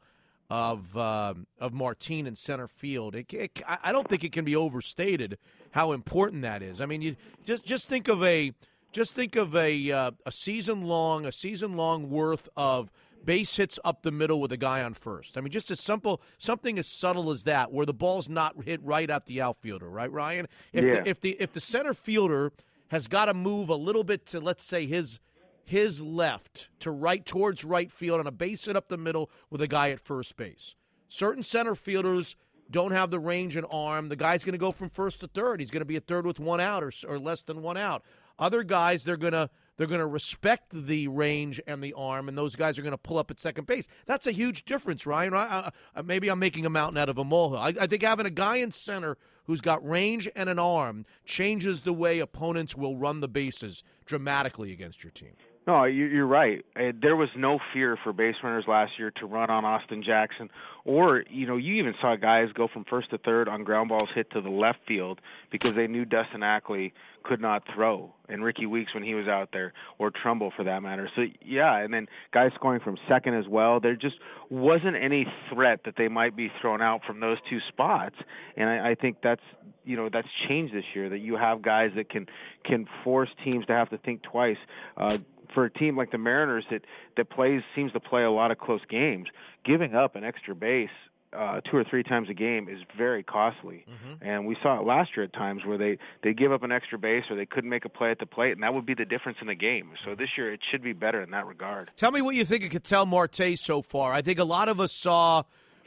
of 0.48 0.96
um 0.96 1.46
of 1.60 1.72
Martin 1.72 2.26
in 2.26 2.34
center 2.34 2.66
field. 2.66 3.14
It, 3.14 3.32
it, 3.32 3.62
I 3.69 3.78
I 3.84 3.93
don't 3.93 4.08
think 4.08 4.25
it 4.25 4.32
can 4.32 4.44
be 4.44 4.56
overstated 4.56 5.38
how 5.70 5.93
important 5.93 6.43
that 6.43 6.60
is. 6.60 6.81
I 6.81 6.86
mean, 6.86 7.02
you 7.02 7.14
just 7.44 7.64
just 7.64 7.88
think 7.88 8.08
of 8.08 8.25
a 8.25 8.52
just 8.92 9.14
think 9.14 9.37
of 9.37 9.54
a 9.54 9.90
uh, 9.90 10.10
a 10.26 10.32
season 10.32 10.82
long 10.82 11.26
a 11.26 11.32
season 11.32 11.76
long 11.76 12.10
worth 12.10 12.48
of 12.56 12.90
base 13.25 13.56
hits 13.56 13.78
up 13.84 14.02
the 14.02 14.10
middle 14.10 14.40
with 14.40 14.50
a 14.52 14.56
guy 14.56 14.82
on 14.82 14.94
first. 14.94 15.37
I 15.37 15.40
mean, 15.40 15.50
just 15.52 15.70
as 15.70 15.78
simple 15.81 16.20
something 16.38 16.78
as 16.78 16.87
subtle 16.87 17.31
as 17.31 17.44
that, 17.44 17.70
where 17.72 17.87
the 17.87 17.94
ball's 17.94 18.28
not 18.28 18.62
hit 18.64 18.82
right 18.82 19.08
at 19.10 19.26
the 19.26 19.40
outfielder, 19.42 19.88
right, 19.88 20.10
Ryan? 20.10 20.48
If 20.72 20.84
Yeah. 20.84 21.00
the, 21.02 21.08
if 21.08 21.20
the 21.20 21.37
if 21.40 21.52
the 21.52 21.60
center 21.60 21.94
fielder 21.94 22.52
has 22.88 23.06
got 23.06 23.26
to 23.26 23.34
move 23.34 23.69
a 23.69 23.76
little 23.76 24.04
bit 24.04 24.26
to 24.26 24.40
let's 24.40 24.64
say 24.64 24.87
his 24.87 25.20
his 25.64 26.00
left 26.00 26.69
to 26.81 26.90
right 26.90 27.25
towards 27.25 27.64
right 27.64 27.93
field 27.93 28.19
on 28.19 28.26
a 28.26 28.32
base 28.32 28.64
hit 28.64 28.75
up 28.75 28.88
the 28.88 28.96
middle 28.96 29.31
with 29.50 29.62
a 29.62 29.69
guy 29.69 29.90
at 29.90 30.00
first 30.00 30.36
base. 30.36 30.75
Certain 31.08 31.44
center 31.44 31.75
fielders 31.76 32.34
don't 32.70 32.93
have 32.93 33.10
the 33.10 33.19
range 33.19 33.56
and 33.56 33.66
arm. 33.70 34.08
The 34.08 34.16
guy's 34.16 34.44
going 34.44 34.52
to 34.52 34.58
go 34.58 34.70
from 34.72 34.90
first 34.90 35.20
to 35.20 35.28
third. 35.28 35.60
He's 35.60 35.70
going 35.70 35.81
to 35.81 35.84
be 35.86 35.96
a 35.96 36.00
third 36.00 36.25
with 36.25 36.38
one 36.38 36.60
out 36.60 36.82
or, 36.84 36.93
or 37.08 37.19
less 37.19 37.43
than 37.43 37.62
one 37.62 37.76
out. 37.76 38.04
Other 38.40 38.64
guys, 38.64 39.04
they're 39.04 39.19
to 39.34 39.50
they're 39.76 39.87
to 40.00 40.06
respect 40.06 40.72
the 40.75 41.08
range 41.08 41.58
and 41.66 41.82
the 41.82 41.94
arm, 41.94 42.28
and 42.28 42.37
those 42.37 42.54
guys 42.54 42.78
are 42.78 42.82
to 42.92 42.98
pull 42.98 43.16
up 43.16 43.31
at 43.31 43.40
second 43.40 43.66
base. 43.66 43.88
That's 44.04 44.26
a 44.26 44.32
huge 44.32 44.66
difference, 44.66 45.06
Ryan. 45.06 45.32
I, 45.32 45.70
I, 45.96 46.02
maybe 46.02 46.28
I'm 46.28 46.38
making 46.38 46.66
a 46.66 46.70
mountain 46.70 46.98
out 46.98 47.08
of 47.08 47.16
a 47.16 47.25
molehill. 47.25 47.58
I, 47.58 47.84
I 47.84 47.87
think 47.87 48.02
having 48.02 48.26
a 48.26 48.31
guy 48.31 48.56
in 48.56 48.72
center 48.72 49.16
who's 49.44 49.62
got 49.62 49.87
range 49.88 50.28
and 50.37 50.50
an 50.50 50.58
arm 50.58 51.06
changes 51.25 51.81
the 51.81 51.94
way 51.94 52.19
opponents 52.19 52.76
will 52.76 52.96
run 52.96 53.20
the 53.20 53.29
bases 53.29 53.82
dramatically 54.05 54.70
against 54.70 55.03
your 55.03 55.12
team. 55.12 55.32
No, 55.67 55.84
you- 55.84 56.06
you're 56.06 56.26
right. 56.26 56.64
Uh, 56.74 56.93
There 56.94 57.17
was 57.17 57.29
no 57.36 57.58
fear 57.72 57.96
for 57.96 58.12
base 58.12 58.43
runners 58.43 58.67
last 58.67 58.98
year 58.98 59.10
to 59.12 59.26
run 59.26 59.50
on 59.50 59.64
Austin 59.64 60.02
Jackson, 60.02 60.50
or 60.84 61.22
you 61.29 61.46
know, 61.46 61.56
you 61.56 61.74
even 61.74 61.94
saw 62.00 62.17
guys 62.17 62.50
go 62.52 62.67
from 62.67 62.84
first 62.84 63.10
to 63.10 63.19
third 63.19 63.46
on 63.48 63.62
ground 63.62 63.90
balls 63.90 64.08
hit 64.10 64.31
to 64.31 64.40
the 64.40 64.50
left 64.50 64.81
field 64.86 65.20
because 65.50 65.74
they 65.76 65.86
knew 65.86 66.05
Dustin 66.05 66.43
Ackley 66.43 66.93
could 67.22 67.40
not 67.40 67.62
throw, 67.74 68.12
and 68.29 68.43
Rickie 68.43 68.64
Weeks 68.67 68.94
when 68.94 69.02
he 69.02 69.14
was 69.14 69.29
out 69.29 69.52
there, 69.52 69.74
or 69.98 70.10
Trumbo 70.10 70.50
for 70.52 70.64
that 70.64 70.82
matter. 70.82 71.08
So 71.14 71.26
yeah, 71.43 71.76
and 71.76 71.93
then 71.93 72.08
guys 72.32 72.52
scoring 72.55 72.81
from 72.81 72.96
second 73.06 73.34
as 73.34 73.46
well. 73.46 73.81
There 73.81 73.94
just 73.96 74.19
wasn't 74.48 74.96
any 74.96 75.26
threat 75.50 75.84
that 75.84 75.94
they 75.96 76.08
might 76.08 76.34
be 76.34 76.48
thrown 76.60 76.81
out 76.81 77.05
from 77.05 77.20
those 77.20 77.38
two 77.48 77.60
spots, 77.69 78.17
and 78.56 78.69
I, 78.69 78.90
I 78.90 78.94
think 78.94 79.19
that's 79.22 79.43
you 79.84 79.96
know 79.96 80.08
that's 80.08 80.29
changed 80.48 80.72
this 80.74 80.84
year 80.94 81.10
that 81.10 81.19
you 81.19 81.36
have 81.36 81.60
guys 81.60 81.93
that 81.96 82.08
can 82.08 82.26
can 82.64 82.86
force 83.05 83.31
teams 83.44 83.67
to 83.67 83.74
have 83.74 83.90
to 83.90 83.98
think 83.98 84.22
twice. 84.22 84.58
Uh, 84.96 85.19
for 85.52 85.64
a 85.64 85.70
team 85.70 85.96
like 85.96 86.10
the 86.10 86.19
Mariners 86.19 86.64
that 86.70 86.84
that 87.16 87.30
plays 87.30 87.62
seems 87.74 87.92
to 87.92 88.00
play 88.00 88.22
a 88.22 88.30
lot 88.30 88.50
of 88.50 88.58
close 88.58 88.82
games, 88.88 89.28
giving 89.64 89.94
up 89.94 90.16
an 90.16 90.24
extra 90.24 90.54
base 90.54 90.90
uh, 91.32 91.60
two 91.60 91.76
or 91.76 91.84
three 91.84 92.02
times 92.02 92.28
a 92.28 92.34
game 92.34 92.69
is 92.69 92.80
very 92.96 93.22
costly. 93.22 93.84
And 94.20 94.46
we 94.46 94.56
saw 94.62 94.80
it 94.80 94.86
last 94.86 95.16
year 95.16 95.24
at 95.24 95.32
times 95.32 95.64
where 95.64 95.78
they 95.78 95.98
they 96.22 96.34
give 96.34 96.52
up 96.52 96.62
an 96.62 96.72
extra 96.72 96.98
base 96.98 97.24
or 97.30 97.36
they 97.36 97.46
couldn't 97.46 97.70
make 97.70 97.84
a 97.84 97.88
play 97.88 98.10
at 98.10 98.19
the 98.19 98.26
plate, 98.26 98.52
and 98.52 98.62
that 98.62 98.74
would 98.74 98.86
be 98.86 98.94
the 98.94 99.04
difference 99.04 99.38
in 99.40 99.46
the 99.46 99.54
game. 99.54 99.92
So 100.04 100.14
this 100.14 100.30
year 100.36 100.52
it 100.52 100.60
should 100.69 100.82
be 100.82 100.92
better 100.92 101.22
in 101.22 101.30
that 101.30 101.46
regard. 101.46 101.90
Tell 101.96 102.10
me 102.10 102.20
what 102.20 102.34
you 102.34 102.44
think 102.44 102.64
of 102.64 102.70
Ketel 102.70 103.06
Marte 103.06 103.56
so 103.56 103.82
far. 103.82 104.12
I 104.12 104.22
think 104.22 104.38
a 104.38 104.44
lot 104.44 104.69
of 104.69 104.80
us 104.80 104.92
saw 104.92 105.44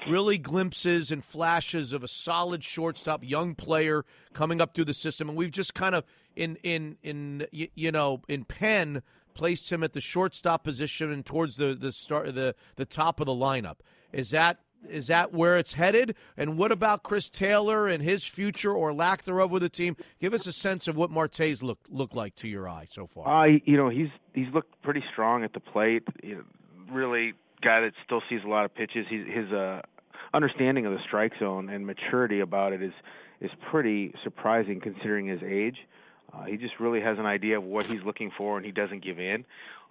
really 0.08 0.38
glimpses 0.38 1.12
and 1.12 1.24
flashes 1.24 1.94
of 1.94 2.04
a 2.04 2.08
solid 2.08 2.64
shortstop, 2.64 3.24
young 3.24 3.56
player 3.56 4.06
coming 4.34 4.62
up 4.62 4.74
through 4.74 4.86
the 4.86 4.94
system, 4.94 5.30
and 5.30 5.38
we've 5.38 5.52
just 5.52 5.74
kind 5.74 5.96
of 5.96 6.06
in 6.36 6.58
in 6.64 6.98
in 7.04 7.48
you 7.52 7.92
know 7.92 8.22
in 8.28 8.46
Penn 8.46 9.02
placed 9.34 9.72
him 9.72 9.84
at 9.84 9.94
the 9.94 10.02
shortstop 10.02 10.64
position 10.64 11.12
and 11.12 11.26
towards 11.26 11.58
the 11.58 11.74
the 11.74 11.92
start 11.92 12.34
the 12.36 12.56
the 12.76 12.86
top 12.86 13.20
of 13.20 13.26
the 13.26 13.34
lineup. 13.34 13.78
Is 14.12 14.30
that 14.32 14.60
is 14.90 15.08
that 15.08 15.34
where 15.34 15.58
it's 15.58 15.74
headed? 15.74 16.16
And 16.38 16.58
what 16.58 16.72
about 16.72 17.04
Chris 17.04 17.30
Taylor 17.30 17.88
and 17.88 18.04
his 18.04 18.24
future 18.24 18.72
or 18.72 18.94
lack 18.94 19.24
thereof 19.24 19.52
with 19.52 19.62
the 19.62 19.70
team? 19.70 19.96
Give 20.20 20.34
us 20.34 20.46
a 20.48 20.54
sense 20.54 20.88
of 20.88 20.96
what 20.96 21.10
Marte's 21.10 21.64
look 21.64 21.80
look 21.90 22.14
like 22.14 22.36
to 22.38 22.48
your 22.48 22.68
eye 22.68 22.88
so 22.90 23.08
far. 23.08 23.46
Uh, 23.46 23.58
you 23.66 23.78
know, 23.78 23.90
he's 23.90 24.10
he's 24.34 24.52
looked 24.54 24.82
pretty 24.82 25.04
strong 25.12 25.44
at 25.44 25.54
the 25.54 25.60
plate. 25.60 26.04
You 26.22 26.36
know, 26.36 26.44
really, 26.92 27.34
guy 27.62 27.82
that 27.82 27.94
still 28.06 28.22
sees 28.30 28.42
a 28.46 28.48
lot 28.48 28.66
of 28.66 28.74
pitches. 28.74 29.06
He's 29.10 29.26
his 29.28 29.52
uh 29.52 29.82
understanding 30.34 30.86
of 30.86 30.94
the 30.94 31.00
strike 31.00 31.34
zone 31.40 31.70
and 31.70 31.86
maturity 31.86 32.40
about 32.40 32.74
it 32.74 32.82
is 32.82 32.94
is 33.42 33.52
pretty 33.70 34.14
surprising 34.24 34.80
considering 34.80 35.28
his 35.28 35.42
age. 35.44 35.78
Uh, 36.34 36.44
he 36.46 36.58
just 36.58 36.80
really 36.80 37.00
has 37.02 37.20
an 37.20 37.26
idea 37.26 37.58
of 37.58 37.64
what 37.64 37.86
he's 37.86 38.02
looking 38.06 38.32
for, 38.38 38.58
and 38.58 38.66
he 38.66 38.72
doesn't 38.72 39.04
give 39.04 39.20
in. 39.20 39.46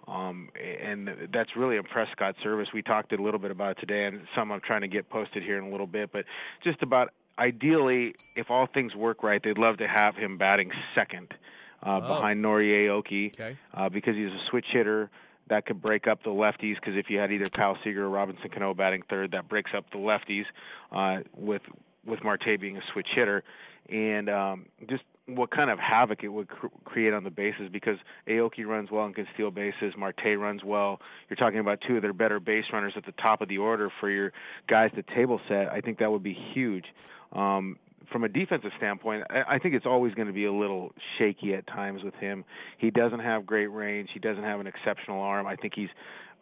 Um, 0.07 0.49
and 0.61 1.29
that's 1.33 1.55
really 1.55 1.77
impressed 1.77 2.11
Scott 2.11 2.35
Servais. 2.43 2.73
We 2.73 2.81
talked 2.81 3.13
a 3.13 3.21
little 3.21 3.39
bit 3.39 3.51
about 3.51 3.77
it 3.77 3.79
today, 3.79 4.05
and 4.05 4.21
some 4.35 4.51
I'm 4.51 4.59
trying 4.59 4.81
to 4.81 4.89
get 4.89 5.09
posted 5.09 5.43
here 5.43 5.57
in 5.57 5.63
a 5.63 5.69
little 5.69 5.87
bit. 5.87 6.11
But 6.11 6.25
just 6.61 6.81
about 6.81 7.13
ideally, 7.39 8.15
if 8.35 8.51
all 8.51 8.67
things 8.73 8.95
work 8.95 9.23
right, 9.23 9.41
they'd 9.41 9.57
love 9.57 9.77
to 9.77 9.87
have 9.87 10.15
him 10.15 10.37
batting 10.37 10.71
second 10.93 11.33
uh, 11.81 11.99
Oh. 12.03 12.15
behind 12.15 12.43
Nori 12.43 12.87
Aoki 12.87 13.33
Okay. 13.33 13.57
uh, 13.73 13.87
because 13.89 14.15
he's 14.15 14.31
a 14.31 14.45
switch 14.49 14.65
hitter 14.71 15.09
that 15.47 15.65
could 15.65 15.81
break 15.81 16.07
up 16.07 16.23
the 16.23 16.29
lefties. 16.29 16.75
Because 16.75 16.95
if 16.97 17.09
you 17.09 17.19
had 17.19 17.31
either 17.31 17.49
Kyle 17.49 17.77
Seager 17.83 18.05
or 18.05 18.09
Robinson 18.09 18.49
Cano 18.49 18.73
batting 18.73 19.03
third, 19.09 19.31
that 19.31 19.47
breaks 19.47 19.71
up 19.73 19.85
the 19.91 19.97
lefties 19.97 20.45
uh, 20.91 21.19
with 21.33 21.61
with 22.05 22.21
Marte 22.25 22.59
being 22.59 22.75
a 22.75 22.81
switch 22.91 23.07
hitter, 23.15 23.43
and 23.89 24.29
um, 24.29 24.65
just 24.89 25.03
what 25.27 25.51
kind 25.51 25.69
of 25.69 25.79
havoc 25.79 26.23
it 26.23 26.27
would 26.27 26.49
cr- 26.49 26.67
create 26.83 27.13
on 27.13 27.23
the 27.23 27.29
bases 27.29 27.69
because 27.71 27.97
Aoki 28.27 28.65
runs 28.65 28.91
well 28.91 29.05
and 29.05 29.15
can 29.15 29.27
steal 29.33 29.51
bases. 29.51 29.93
Marte 29.97 30.37
runs 30.37 30.63
well. 30.63 30.99
You're 31.29 31.37
talking 31.37 31.59
about 31.59 31.79
two 31.87 31.95
of 31.95 32.01
their 32.01 32.13
better 32.13 32.39
base 32.39 32.65
runners 32.73 32.93
at 32.95 33.05
the 33.05 33.13
top 33.13 33.41
of 33.41 33.47
the 33.47 33.57
order 33.57 33.89
for 33.99 34.09
your 34.09 34.33
guys 34.67 34.91
to 34.95 35.03
table 35.15 35.39
set. 35.47 35.69
I 35.71 35.81
think 35.81 35.99
that 35.99 36.11
would 36.11 36.23
be 36.23 36.33
huge. 36.33 36.85
Um, 37.31 37.77
from 38.11 38.25
a 38.25 38.29
defensive 38.29 38.71
standpoint, 38.77 39.23
I 39.29 39.55
I 39.55 39.59
think 39.59 39.75
it's 39.75 39.85
always 39.85 40.13
going 40.13 40.27
to 40.27 40.33
be 40.33 40.45
a 40.45 40.53
little 40.53 40.93
shaky 41.17 41.53
at 41.53 41.65
times 41.67 42.03
with 42.03 42.13
him. 42.15 42.43
He 42.77 42.91
doesn't 42.91 43.19
have 43.19 43.45
great 43.45 43.67
range. 43.67 44.09
He 44.13 44.19
doesn't 44.19 44.43
have 44.43 44.59
an 44.59 44.67
exceptional 44.67 45.21
arm. 45.21 45.47
I 45.47 45.55
think 45.55 45.73
he's 45.73 45.89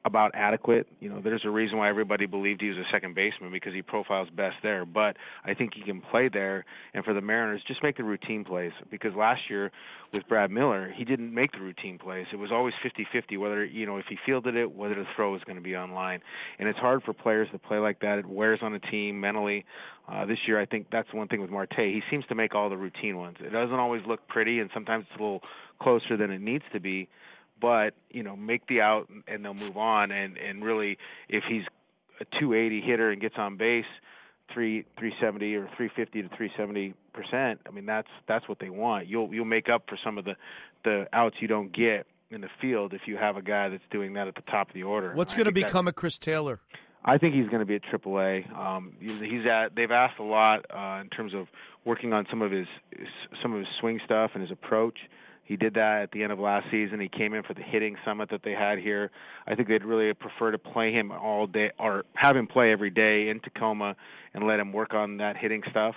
about 0.03 0.31
adequate. 0.33 0.87
You 0.99 1.09
know, 1.09 1.21
there's 1.21 1.45
a 1.45 1.49
reason 1.49 1.77
why 1.77 1.89
everybody 1.89 2.25
believed 2.25 2.61
he 2.61 2.69
was 2.69 2.77
a 2.77 2.89
second 2.91 3.13
baseman 3.13 3.51
because 3.51 3.73
he 3.73 3.81
profiles 3.81 4.29
best 4.29 4.57
there. 4.63 4.85
But 4.85 5.17
I 5.45 5.53
think 5.53 5.73
he 5.75 5.83
can 5.83 6.01
play 6.01 6.27
there. 6.27 6.65
And 6.93 7.05
for 7.05 7.13
the 7.13 7.21
Mariners, 7.21 7.61
just 7.67 7.83
make 7.83 7.97
the 7.97 8.03
routine 8.03 8.43
plays 8.43 8.71
because 8.89 9.13
last 9.15 9.49
year 9.49 9.71
with 10.11 10.27
Brad 10.27 10.49
Miller, 10.49 10.91
he 10.95 11.05
didn't 11.05 11.33
make 11.33 11.51
the 11.51 11.59
routine 11.59 11.99
plays. 11.99 12.25
It 12.31 12.37
was 12.37 12.51
always 12.51 12.73
50-50 12.83 13.37
whether 13.37 13.63
you 13.63 13.85
know 13.85 13.97
if 13.97 14.05
he 14.07 14.17
fielded 14.25 14.55
it, 14.55 14.71
whether 14.71 14.95
the 14.95 15.05
throw 15.15 15.31
was 15.31 15.43
going 15.45 15.57
to 15.57 15.61
be 15.61 15.75
online. 15.75 16.21
And 16.57 16.67
it's 16.67 16.79
hard 16.79 17.03
for 17.03 17.13
players 17.13 17.47
to 17.51 17.59
play 17.59 17.77
like 17.77 17.99
that. 18.01 18.19
It 18.19 18.25
wears 18.25 18.59
on 18.61 18.73
a 18.73 18.79
team 18.79 19.19
mentally. 19.19 19.65
Uh, 20.11 20.25
this 20.25 20.39
year, 20.45 20.59
I 20.59 20.65
think 20.65 20.87
that's 20.91 21.13
one 21.13 21.27
thing 21.27 21.41
with 21.41 21.51
Marte. 21.51 21.73
He 21.77 22.01
seems 22.09 22.25
to 22.27 22.35
make 22.35 22.55
all 22.55 22.69
the 22.69 22.77
routine 22.77 23.17
ones. 23.17 23.37
It 23.39 23.51
doesn't 23.51 23.79
always 23.79 24.01
look 24.07 24.27
pretty, 24.27 24.59
and 24.59 24.69
sometimes 24.73 25.05
it's 25.09 25.19
a 25.19 25.23
little 25.23 25.43
closer 25.79 26.17
than 26.17 26.31
it 26.31 26.41
needs 26.41 26.63
to 26.73 26.79
be 26.79 27.07
but 27.61 27.93
you 28.09 28.23
know 28.23 28.35
make 28.35 28.67
the 28.67 28.81
out 28.81 29.07
and 29.27 29.45
they'll 29.45 29.53
move 29.53 29.77
on 29.77 30.11
and 30.11 30.37
and 30.37 30.63
really 30.63 30.97
if 31.29 31.43
he's 31.45 31.63
a 32.19 32.25
280 32.39 32.81
hitter 32.81 33.11
and 33.11 33.21
gets 33.21 33.37
on 33.37 33.55
base 33.55 33.85
3 34.53 34.81
370 34.97 35.55
or 35.55 35.61
350 35.77 36.23
to 36.23 36.27
370 36.29 36.93
percent 37.13 37.61
I 37.67 37.71
mean 37.71 37.85
that's 37.85 38.09
that's 38.27 38.49
what 38.49 38.59
they 38.59 38.69
want 38.69 39.07
you'll 39.07 39.33
you'll 39.33 39.45
make 39.45 39.69
up 39.69 39.83
for 39.87 39.97
some 40.03 40.17
of 40.17 40.25
the 40.25 40.35
the 40.83 41.07
outs 41.13 41.37
you 41.39 41.47
don't 41.47 41.71
get 41.71 42.07
in 42.31 42.41
the 42.41 42.49
field 42.59 42.93
if 42.93 43.07
you 43.07 43.17
have 43.17 43.37
a 43.37 43.41
guy 43.41 43.69
that's 43.69 43.83
doing 43.91 44.13
that 44.13 44.27
at 44.27 44.35
the 44.35 44.41
top 44.41 44.69
of 44.69 44.73
the 44.73 44.83
order 44.83 45.13
What's 45.13 45.33
going 45.33 45.45
to 45.45 45.51
think 45.51 45.65
that- 45.65 45.69
become 45.69 45.87
of 45.87 45.95
Chris 45.95 46.17
Taylor? 46.17 46.59
I 47.03 47.17
think 47.17 47.33
he's 47.33 47.47
going 47.47 47.61
to 47.61 47.65
be 47.65 47.73
at 47.73 47.81
AAA. 47.81 48.55
Um, 48.55 48.93
he's 48.99 49.19
he's 49.21 49.45
at. 49.47 49.75
They've 49.75 49.89
asked 49.89 50.19
a 50.19 50.23
lot 50.23 50.67
uh, 50.69 51.01
in 51.01 51.09
terms 51.09 51.33
of 51.33 51.47
working 51.83 52.13
on 52.13 52.27
some 52.29 52.43
of 52.43 52.51
his, 52.51 52.67
his 52.95 53.07
some 53.41 53.53
of 53.53 53.59
his 53.59 53.69
swing 53.79 53.99
stuff 54.05 54.31
and 54.35 54.41
his 54.43 54.51
approach. 54.51 54.99
He 55.51 55.57
did 55.57 55.73
that 55.73 56.03
at 56.03 56.11
the 56.13 56.23
end 56.23 56.31
of 56.31 56.39
last 56.39 56.71
season. 56.71 57.01
He 57.01 57.09
came 57.09 57.33
in 57.33 57.43
for 57.43 57.53
the 57.53 57.61
hitting 57.61 57.97
summit 58.05 58.29
that 58.29 58.41
they 58.41 58.53
had 58.53 58.79
here. 58.79 59.11
I 59.45 59.53
think 59.53 59.67
they'd 59.67 59.83
really 59.83 60.13
prefer 60.13 60.49
to 60.49 60.57
play 60.57 60.93
him 60.93 61.11
all 61.11 61.45
day 61.45 61.71
or 61.77 62.05
have 62.13 62.37
him 62.37 62.47
play 62.47 62.71
every 62.71 62.89
day 62.89 63.27
in 63.27 63.41
Tacoma 63.41 63.97
and 64.33 64.47
let 64.47 64.61
him 64.61 64.71
work 64.71 64.93
on 64.93 65.17
that 65.17 65.35
hitting 65.35 65.61
stuff. 65.69 65.93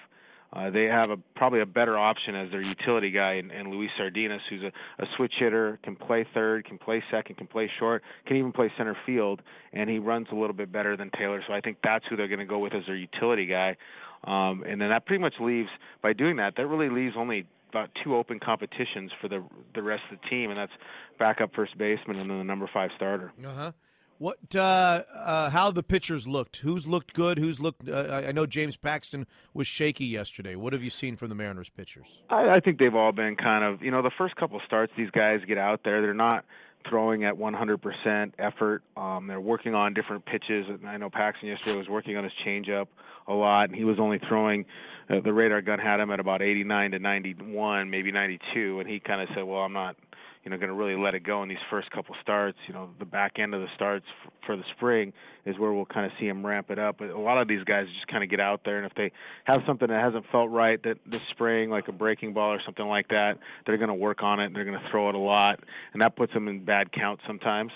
Uh, 0.52 0.70
they 0.70 0.86
have 0.86 1.10
a 1.10 1.16
probably 1.36 1.60
a 1.60 1.66
better 1.66 1.96
option 1.96 2.34
as 2.34 2.50
their 2.50 2.62
utility 2.62 3.12
guy 3.12 3.34
in, 3.34 3.52
in 3.52 3.70
Luis 3.70 3.92
Sardinas, 3.96 4.40
who's 4.50 4.64
a, 4.64 4.72
a 4.98 5.06
switch 5.14 5.34
hitter, 5.36 5.78
can 5.84 5.94
play 5.94 6.26
third, 6.34 6.64
can 6.64 6.76
play 6.76 7.00
second, 7.08 7.36
can 7.36 7.46
play 7.46 7.70
short, 7.78 8.02
can 8.26 8.36
even 8.36 8.50
play 8.50 8.72
center 8.76 8.96
field, 9.06 9.40
and 9.72 9.88
he 9.88 10.00
runs 10.00 10.26
a 10.32 10.34
little 10.34 10.56
bit 10.56 10.72
better 10.72 10.96
than 10.96 11.10
Taylor. 11.16 11.44
So 11.46 11.52
I 11.52 11.60
think 11.60 11.76
that's 11.84 12.04
who 12.08 12.16
they're 12.16 12.26
going 12.26 12.40
to 12.40 12.44
go 12.44 12.58
with 12.58 12.74
as 12.74 12.86
their 12.86 12.96
utility 12.96 13.46
guy. 13.46 13.76
Um, 14.24 14.64
and 14.66 14.80
then 14.80 14.88
that 14.88 15.06
pretty 15.06 15.22
much 15.22 15.34
leaves 15.38 15.70
by 16.02 16.12
doing 16.12 16.38
that, 16.38 16.56
that 16.56 16.66
really 16.66 16.88
leaves 16.88 17.14
only 17.16 17.46
about 17.74 17.90
two 18.02 18.14
open 18.14 18.38
competitions 18.38 19.10
for 19.20 19.28
the 19.28 19.42
the 19.74 19.82
rest 19.82 20.04
of 20.10 20.18
the 20.20 20.28
team, 20.28 20.50
and 20.50 20.58
that's 20.58 20.72
backup 21.18 21.54
first 21.54 21.76
baseman 21.76 22.18
and 22.20 22.30
then 22.30 22.38
the 22.38 22.44
number 22.44 22.68
five 22.72 22.90
starter. 22.94 23.32
Uh 23.44 23.54
huh. 23.54 23.72
What? 24.18 24.38
Uh, 24.54 25.02
uh, 25.12 25.50
how 25.50 25.72
the 25.72 25.82
pitchers 25.82 26.28
looked? 26.28 26.58
Who's 26.58 26.86
looked 26.86 27.14
good? 27.14 27.36
Who's 27.36 27.58
looked? 27.58 27.88
Uh, 27.88 27.92
I- 28.08 28.28
I 28.28 28.32
know 28.32 28.46
James 28.46 28.76
Paxton 28.76 29.26
was 29.52 29.66
shaky 29.66 30.04
yesterday. 30.06 30.54
What 30.54 30.72
have 30.72 30.84
you 30.84 30.90
seen 30.90 31.16
from 31.16 31.30
the 31.30 31.34
Mariners 31.34 31.68
pitchers? 31.68 32.06
I, 32.30 32.48
I 32.50 32.60
think 32.60 32.78
they've 32.78 32.94
all 32.94 33.10
been 33.10 33.34
kind 33.34 33.64
of, 33.64 33.82
you 33.82 33.90
know, 33.90 34.02
the 34.02 34.12
first 34.16 34.36
couple 34.36 34.60
starts, 34.64 34.92
these 34.96 35.10
guys 35.10 35.40
get 35.48 35.58
out 35.58 35.80
there. 35.84 36.00
They're 36.00 36.14
not 36.14 36.44
throwing 36.88 37.24
at 37.24 37.34
100% 37.34 38.32
effort. 38.38 38.82
Um, 38.96 39.26
they're 39.26 39.40
working 39.40 39.74
on 39.74 39.94
different 39.94 40.24
pitches. 40.24 40.66
And 40.68 40.86
I 40.88 40.96
know 40.96 41.10
Paxton 41.10 41.48
yesterday 41.48 41.76
was 41.76 41.88
working 41.88 42.16
on 42.16 42.24
his 42.24 42.32
changeup 42.44 42.86
a 43.26 43.32
lot, 43.32 43.68
and 43.68 43.76
he 43.76 43.84
was 43.84 43.98
only 43.98 44.18
throwing. 44.28 44.64
Uh, 45.08 45.20
the 45.20 45.32
radar 45.32 45.62
gun 45.62 45.78
had 45.78 46.00
him 46.00 46.10
at 46.10 46.20
about 46.20 46.42
89 46.42 46.92
to 46.92 46.98
91, 46.98 47.90
maybe 47.90 48.12
92, 48.12 48.80
and 48.80 48.88
he 48.88 49.00
kind 49.00 49.20
of 49.20 49.28
said, 49.34 49.44
"Well, 49.44 49.60
I'm 49.60 49.72
not." 49.72 49.96
You 50.44 50.50
know, 50.50 50.58
going 50.58 50.68
to 50.68 50.74
really 50.74 50.94
let 50.94 51.14
it 51.14 51.20
go 51.20 51.42
in 51.42 51.48
these 51.48 51.58
first 51.70 51.90
couple 51.90 52.14
starts. 52.20 52.58
You 52.66 52.74
know, 52.74 52.90
the 52.98 53.06
back 53.06 53.38
end 53.38 53.54
of 53.54 53.62
the 53.62 53.68
starts 53.74 54.04
f- 54.24 54.32
for 54.44 54.56
the 54.56 54.64
spring 54.76 55.12
is 55.46 55.58
where 55.58 55.72
we'll 55.72 55.86
kind 55.86 56.04
of 56.04 56.12
see 56.20 56.26
him 56.26 56.44
ramp 56.44 56.70
it 56.70 56.78
up. 56.78 56.96
But 56.98 57.10
a 57.10 57.18
lot 57.18 57.40
of 57.40 57.48
these 57.48 57.64
guys 57.64 57.86
just 57.94 58.06
kind 58.08 58.22
of 58.22 58.28
get 58.28 58.40
out 58.40 58.60
there, 58.64 58.76
and 58.76 58.86
if 58.86 58.94
they 58.94 59.10
have 59.44 59.62
something 59.66 59.88
that 59.88 60.00
hasn't 60.00 60.26
felt 60.30 60.50
right 60.50 60.82
that 60.82 60.98
this 61.06 61.22
spring, 61.30 61.70
like 61.70 61.88
a 61.88 61.92
breaking 61.92 62.34
ball 62.34 62.52
or 62.52 62.60
something 62.62 62.86
like 62.86 63.08
that, 63.08 63.38
they're 63.64 63.78
going 63.78 63.88
to 63.88 63.94
work 63.94 64.22
on 64.22 64.38
it 64.38 64.46
and 64.46 64.56
they're 64.56 64.66
going 64.66 64.78
to 64.78 64.90
throw 64.90 65.08
it 65.08 65.14
a 65.14 65.18
lot, 65.18 65.60
and 65.94 66.02
that 66.02 66.14
puts 66.14 66.34
them 66.34 66.46
in 66.48 66.64
bad 66.64 66.92
counts 66.92 67.22
sometimes. 67.26 67.72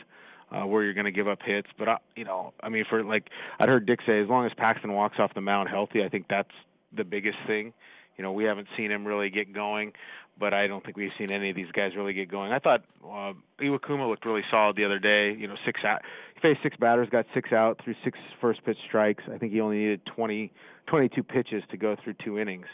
Uh, 0.50 0.64
where 0.64 0.82
you're 0.82 0.94
going 0.94 1.04
to 1.04 1.12
give 1.12 1.28
up 1.28 1.42
hits, 1.42 1.68
but 1.78 1.90
I, 1.90 1.98
you 2.16 2.24
know, 2.24 2.54
I 2.62 2.70
mean, 2.70 2.86
for 2.88 3.04
like 3.04 3.28
I'd 3.58 3.68
heard 3.68 3.84
Dick 3.84 4.00
say, 4.06 4.18
as 4.18 4.28
long 4.28 4.46
as 4.46 4.54
Paxton 4.54 4.94
walks 4.94 5.18
off 5.18 5.34
the 5.34 5.42
mound 5.42 5.68
healthy, 5.68 6.02
I 6.02 6.08
think 6.08 6.24
that's 6.26 6.48
the 6.96 7.04
biggest 7.04 7.36
thing. 7.46 7.74
You 8.16 8.24
know, 8.24 8.32
we 8.32 8.44
haven't 8.44 8.66
seen 8.74 8.90
him 8.90 9.06
really 9.06 9.28
get 9.28 9.52
going, 9.52 9.92
but 10.38 10.54
I 10.54 10.66
don't 10.66 10.84
think 10.84 10.96
we've 10.96 11.12
seen 11.18 11.30
any 11.30 11.50
of 11.50 11.56
these 11.56 11.70
guys 11.72 11.96
really 11.96 12.12
get 12.12 12.30
going. 12.30 12.52
I 12.52 12.58
thought 12.58 12.84
uh, 13.04 13.32
Iwakuma 13.60 14.08
looked 14.08 14.24
really 14.24 14.44
solid 14.50 14.76
the 14.76 14.84
other 14.84 14.98
day. 14.98 15.34
You 15.34 15.48
know, 15.48 15.56
six 15.64 15.84
out, 15.84 16.02
he 16.34 16.40
faced 16.40 16.62
six 16.62 16.76
batters, 16.76 17.08
got 17.10 17.26
six 17.34 17.52
out 17.52 17.80
through 17.82 17.94
six 18.04 18.18
first 18.40 18.64
pitch 18.64 18.78
strikes. 18.86 19.24
I 19.32 19.38
think 19.38 19.52
he 19.52 19.60
only 19.60 19.78
needed 19.78 20.04
20, 20.06 20.52
22 20.86 21.22
pitches 21.22 21.62
to 21.70 21.76
go 21.76 21.96
through 22.02 22.14
two 22.24 22.38
innings. 22.38 22.66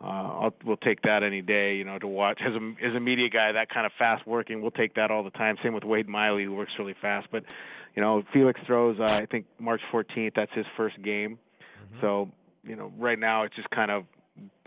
Uh, 0.00 0.06
I'll, 0.06 0.54
we'll 0.64 0.76
take 0.76 1.02
that 1.02 1.22
any 1.22 1.42
day. 1.42 1.76
You 1.76 1.84
know, 1.84 1.98
to 1.98 2.06
watch 2.06 2.40
as 2.44 2.54
a 2.54 2.74
as 2.84 2.94
a 2.94 3.00
media 3.00 3.28
guy, 3.28 3.52
that 3.52 3.68
kind 3.68 3.86
of 3.86 3.92
fast 3.98 4.26
working, 4.26 4.62
we'll 4.62 4.70
take 4.70 4.94
that 4.94 5.10
all 5.10 5.22
the 5.22 5.30
time. 5.30 5.56
Same 5.62 5.74
with 5.74 5.84
Wade 5.84 6.08
Miley, 6.08 6.44
who 6.44 6.54
works 6.54 6.72
really 6.78 6.94
fast. 7.00 7.28
But 7.30 7.44
you 7.94 8.02
know, 8.02 8.22
Felix 8.32 8.60
throws. 8.66 8.98
Uh, 8.98 9.04
I 9.04 9.26
think 9.26 9.46
March 9.58 9.80
14th. 9.92 10.32
That's 10.34 10.52
his 10.54 10.66
first 10.76 11.00
game. 11.02 11.38
So 12.00 12.30
you 12.64 12.76
know, 12.76 12.92
right 12.98 13.18
now 13.18 13.42
it's 13.42 13.54
just 13.56 13.68
kind 13.70 13.90
of 13.90 14.04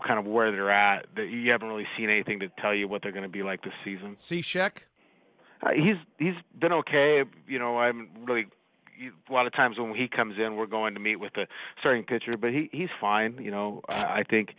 kind 0.06 0.18
of 0.18 0.26
where 0.26 0.52
they're 0.52 0.70
at. 0.70 1.06
That 1.16 1.28
you 1.28 1.50
haven't 1.50 1.68
really 1.68 1.86
seen 1.96 2.10
anything 2.10 2.40
to 2.40 2.48
tell 2.60 2.74
you 2.74 2.88
what 2.88 3.02
they're 3.02 3.12
going 3.12 3.22
to 3.22 3.28
be 3.28 3.42
like 3.42 3.62
this 3.62 3.74
season. 3.84 4.16
Cishek? 4.18 4.72
Uh, 5.62 5.70
he's 5.70 5.96
he's 6.18 6.34
been 6.58 6.72
okay. 6.72 7.24
You 7.48 7.58
know, 7.58 7.78
I 7.78 7.86
haven't 7.86 8.10
really. 8.24 8.46
A 9.28 9.32
lot 9.32 9.46
of 9.46 9.52
times 9.52 9.78
when 9.78 9.94
he 9.94 10.08
comes 10.08 10.38
in, 10.38 10.56
we're 10.56 10.64
going 10.64 10.94
to 10.94 11.00
meet 11.00 11.16
with 11.16 11.34
the 11.34 11.46
starting 11.78 12.02
pitcher, 12.02 12.36
but 12.38 12.50
he 12.50 12.70
he's 12.72 12.88
fine. 12.98 13.38
You 13.42 13.50
know, 13.50 13.82
I, 13.88 14.20
I 14.20 14.22
think 14.22 14.54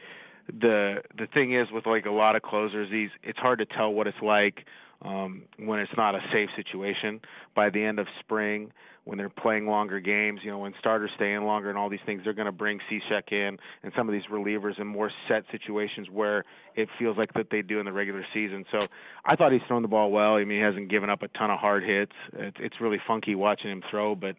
the 0.47 1.03
the 1.17 1.27
thing 1.27 1.53
is 1.53 1.71
with 1.71 1.85
like 1.85 2.05
a 2.05 2.11
lot 2.11 2.35
of 2.35 2.41
closers, 2.41 2.89
these 2.89 3.09
it's 3.23 3.39
hard 3.39 3.59
to 3.59 3.65
tell 3.65 3.93
what 3.93 4.07
it's 4.07 4.21
like 4.21 4.65
um, 5.01 5.43
when 5.57 5.79
it's 5.79 5.95
not 5.97 6.15
a 6.15 6.21
safe 6.31 6.49
situation. 6.55 7.21
By 7.55 7.69
the 7.69 7.83
end 7.83 7.99
of 7.99 8.07
spring, 8.19 8.71
when 9.03 9.17
they're 9.17 9.29
playing 9.29 9.67
longer 9.67 9.99
games, 9.99 10.41
you 10.43 10.51
know, 10.51 10.59
when 10.59 10.73
starters 10.79 11.11
stay 11.15 11.33
in 11.33 11.45
longer 11.45 11.69
and 11.69 11.77
all 11.77 11.89
these 11.89 12.01
things, 12.05 12.23
they're 12.23 12.33
going 12.33 12.47
to 12.47 12.51
bring 12.51 12.79
Cishek 12.89 13.31
in 13.31 13.57
and 13.83 13.93
some 13.95 14.09
of 14.09 14.13
these 14.13 14.25
relievers 14.25 14.79
in 14.79 14.87
more 14.87 15.11
set 15.27 15.45
situations 15.51 16.09
where 16.09 16.43
it 16.75 16.89
feels 16.99 17.17
like 17.17 17.33
that 17.33 17.49
they 17.49 17.61
do 17.61 17.79
in 17.79 17.85
the 17.85 17.93
regular 17.93 18.25
season. 18.33 18.65
So 18.71 18.87
I 19.25 19.35
thought 19.35 19.51
he's 19.51 19.61
thrown 19.67 19.81
the 19.81 19.87
ball 19.87 20.11
well. 20.11 20.35
I 20.35 20.43
mean, 20.43 20.57
he 20.57 20.63
hasn't 20.63 20.89
given 20.89 21.09
up 21.09 21.23
a 21.23 21.29
ton 21.29 21.51
of 21.51 21.59
hard 21.59 21.83
hits. 21.83 22.13
It's, 22.33 22.57
it's 22.59 22.81
really 22.81 22.99
funky 23.05 23.35
watching 23.35 23.71
him 23.71 23.83
throw, 23.89 24.15
but 24.15 24.35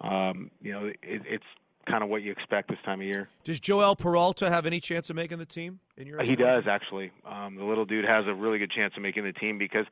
um, 0.00 0.50
you 0.62 0.72
know, 0.72 0.86
it, 0.86 0.98
it's 1.02 1.44
kind 1.86 2.02
of 2.02 2.08
what 2.10 2.22
you 2.22 2.32
expect 2.32 2.68
this 2.68 2.78
time 2.84 3.00
of 3.00 3.06
year. 3.06 3.28
Does 3.44 3.60
Joel 3.60 3.96
Peralta 3.96 4.50
have 4.50 4.66
any 4.66 4.80
chance 4.80 5.08
of 5.10 5.16
making 5.16 5.38
the 5.38 5.46
team? 5.46 5.80
In 5.96 6.06
your 6.06 6.22
He 6.22 6.36
does 6.36 6.64
actually. 6.66 7.12
Um, 7.24 7.56
the 7.56 7.64
little 7.64 7.84
dude 7.84 8.04
has 8.04 8.26
a 8.26 8.34
really 8.34 8.58
good 8.58 8.70
chance 8.70 8.94
of 8.96 9.02
making 9.02 9.24
the 9.24 9.32
team 9.32 9.58
because 9.58 9.86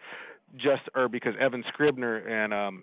just 0.57 0.83
or 0.95 1.09
because 1.09 1.35
Evan 1.39 1.65
Scribner 1.69 2.17
and 2.17 2.53
um, 2.53 2.83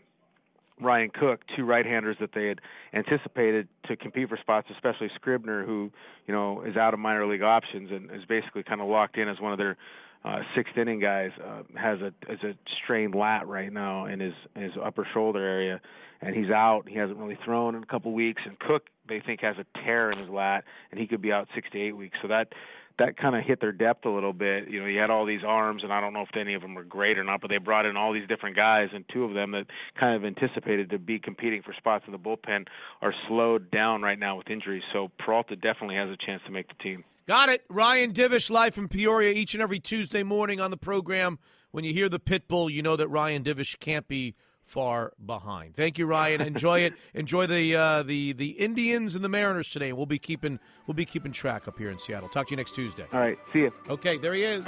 Ryan 0.80 1.10
Cook, 1.10 1.44
two 1.56 1.64
right-handers 1.64 2.18
that 2.20 2.32
they 2.34 2.48
had 2.48 2.60
anticipated 2.94 3.68
to 3.88 3.96
compete 3.96 4.30
for 4.30 4.38
spots, 4.38 4.68
especially 4.72 5.10
Scribner, 5.16 5.66
who 5.66 5.92
you 6.28 6.34
know 6.34 6.62
is 6.62 6.76
out 6.76 6.94
of 6.94 7.00
minor 7.00 7.26
league 7.28 7.44
options 7.44 7.92
and 7.92 8.12
is 8.12 8.26
basically 8.26 8.64
kind 8.64 8.82
of 8.82 8.88
locked 8.88 9.18
in 9.18 9.28
as 9.28 9.40
one 9.40 9.52
of 9.52 9.58
their 9.58 9.78
uh, 10.26 10.40
sixth 10.56 10.78
inning 10.78 11.00
guys. 11.00 11.32
Uh, 11.44 11.64
has 11.76 12.00
a 12.02 12.14
has 12.28 12.40
a 12.44 12.56
strained 12.84 13.16
lat 13.16 13.48
right 13.48 13.72
now 13.72 14.06
in 14.06 14.20
his 14.20 14.34
in 14.56 14.64
his 14.64 14.74
upper 14.84 15.08
shoulder 15.14 15.40
area, 15.40 15.80
and 16.22 16.36
he's 16.36 16.50
out. 16.50 16.88
He 16.88 16.96
hasn't 16.96 17.18
really 17.18 17.38
thrown 17.44 17.76
in 17.76 17.84
a 17.84 17.88
couple 17.88 18.12
weeks. 18.12 18.42
And 18.46 18.58
Cook 18.60 18.90
they 19.12 19.20
think 19.20 19.42
has 19.42 19.58
a 19.58 19.66
tear 19.84 20.12
in 20.12 20.18
his 20.18 20.30
lat, 20.30 20.64
and 20.90 21.00
he 21.00 21.06
could 21.06 21.22
be 21.22 21.32
out 21.32 21.48
six 21.54 21.70
to 21.72 21.80
eight 21.80 21.96
weeks. 21.96 22.18
So 22.22 22.30
that 22.30 22.54
that 22.98 23.18
kind 23.18 23.36
of 23.36 23.44
hit 23.44 23.60
their 23.60 23.72
depth 23.72 24.06
a 24.06 24.10
little 24.10 24.34
bit. 24.34 24.70
You 24.70 24.80
know, 24.82 24.86
he 24.86 24.96
had 24.96 25.10
all 25.10 25.26
these 25.26 25.44
arms, 25.44 25.84
and 25.84 25.92
I 25.92 26.02
don't 26.02 26.14
know 26.14 26.22
if 26.22 26.36
any 26.36 26.54
of 26.54 26.62
them 26.62 26.76
were 26.76 26.84
great 26.84 27.18
or 27.18 27.24
not, 27.24 27.42
but 27.42 27.50
they 27.50 27.58
brought 27.58 27.86
in 27.86 27.98
all 27.98 28.14
these 28.14 28.28
different 28.28 28.56
guys, 28.56 28.90
and 28.94 29.06
two 29.10 29.24
of 29.24 29.34
them 29.34 29.52
that 29.52 29.68
kind 29.96 30.16
of 30.16 30.24
anticipated 30.24 30.90
to 30.92 31.00
be 31.00 31.18
competing 31.18 31.62
for 31.62 31.74
spots 31.74 32.04
in 32.06 32.12
the 32.12 32.20
bullpen 32.20 32.68
are 33.02 33.14
slowed 33.28 33.72
down 33.72 34.02
right 34.02 34.20
now 34.20 34.38
with 34.38 34.50
injuries. 34.50 34.84
So 34.94 35.10
Peralta 35.18 35.56
definitely 35.56 35.96
has 35.96 36.10
a 36.10 36.18
chance 36.18 36.42
to 36.46 36.52
make 36.52 36.68
the 36.68 36.84
team. 36.84 37.04
Got 37.28 37.50
it. 37.50 37.64
Ryan 37.70 38.14
Divish 38.14 38.50
live 38.50 38.76
from 38.76 38.88
Peoria 38.88 39.32
each 39.32 39.54
and 39.54 39.64
every 39.64 39.80
Tuesday 39.80 40.24
morning 40.24 40.60
on 40.60 40.70
the 40.70 40.78
program. 40.78 41.40
When 41.72 41.84
you 41.84 41.94
hear 41.94 42.10
the 42.10 42.20
pit 42.20 42.48
bull, 42.48 42.70
you 42.70 42.82
know 42.82 42.98
that 42.98 43.08
Ryan 43.08 43.44
Divish 43.44 43.80
can't 43.80 44.08
be 44.08 44.36
far 44.72 45.12
behind. 45.24 45.76
Thank 45.76 45.98
you, 45.98 46.06
Ryan. 46.06 46.42
Enjoy 46.42 46.80
it. 46.80 46.94
Enjoy 47.14 47.46
the 47.46 47.76
uh, 47.76 48.04
the 48.04 48.34
the 48.34 48.52
Indians 48.52 49.16
and 49.16 49.24
the 49.24 49.30
Mariners 49.30 49.70
today. 49.70 49.92
We'll 49.92 50.06
be 50.06 50.20
keeping 50.20 50.60
we'll 50.88 50.96
be 50.96 51.06
keeping 51.06 51.32
track 51.34 51.68
up 51.68 51.78
here 51.78 51.90
in 51.90 52.00
Seattle. 52.00 52.30
Talk 52.30 52.48
to 52.48 52.52
you 52.52 52.58
next 52.58 52.74
Tuesday. 52.74 53.06
All 53.12 53.20
right, 53.20 53.38
see 53.52 53.60
you. 53.60 53.74
Okay, 53.90 54.18
there 54.18 54.34
he 54.34 54.44
is. 54.44 54.66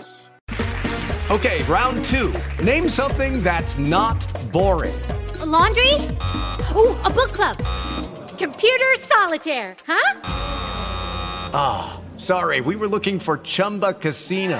Okay, 1.32 1.64
round 1.64 2.04
two. 2.06 2.34
Name 2.62 2.90
something 2.90 3.42
that's 3.42 3.78
not 3.80 4.20
boring. 4.52 5.00
A 5.40 5.46
laundry? 5.46 5.94
Ooh, 6.76 7.00
a 7.04 7.10
book 7.10 7.32
club. 7.32 7.58
Computer 8.38 8.94
solitaire, 9.00 9.76
huh? 9.88 10.20
Ah, 11.56 12.02
sorry, 12.18 12.60
we 12.62 12.76
were 12.76 12.88
looking 12.88 13.20
for 13.20 13.38
Chumba 13.38 13.94
Casino. 13.94 14.60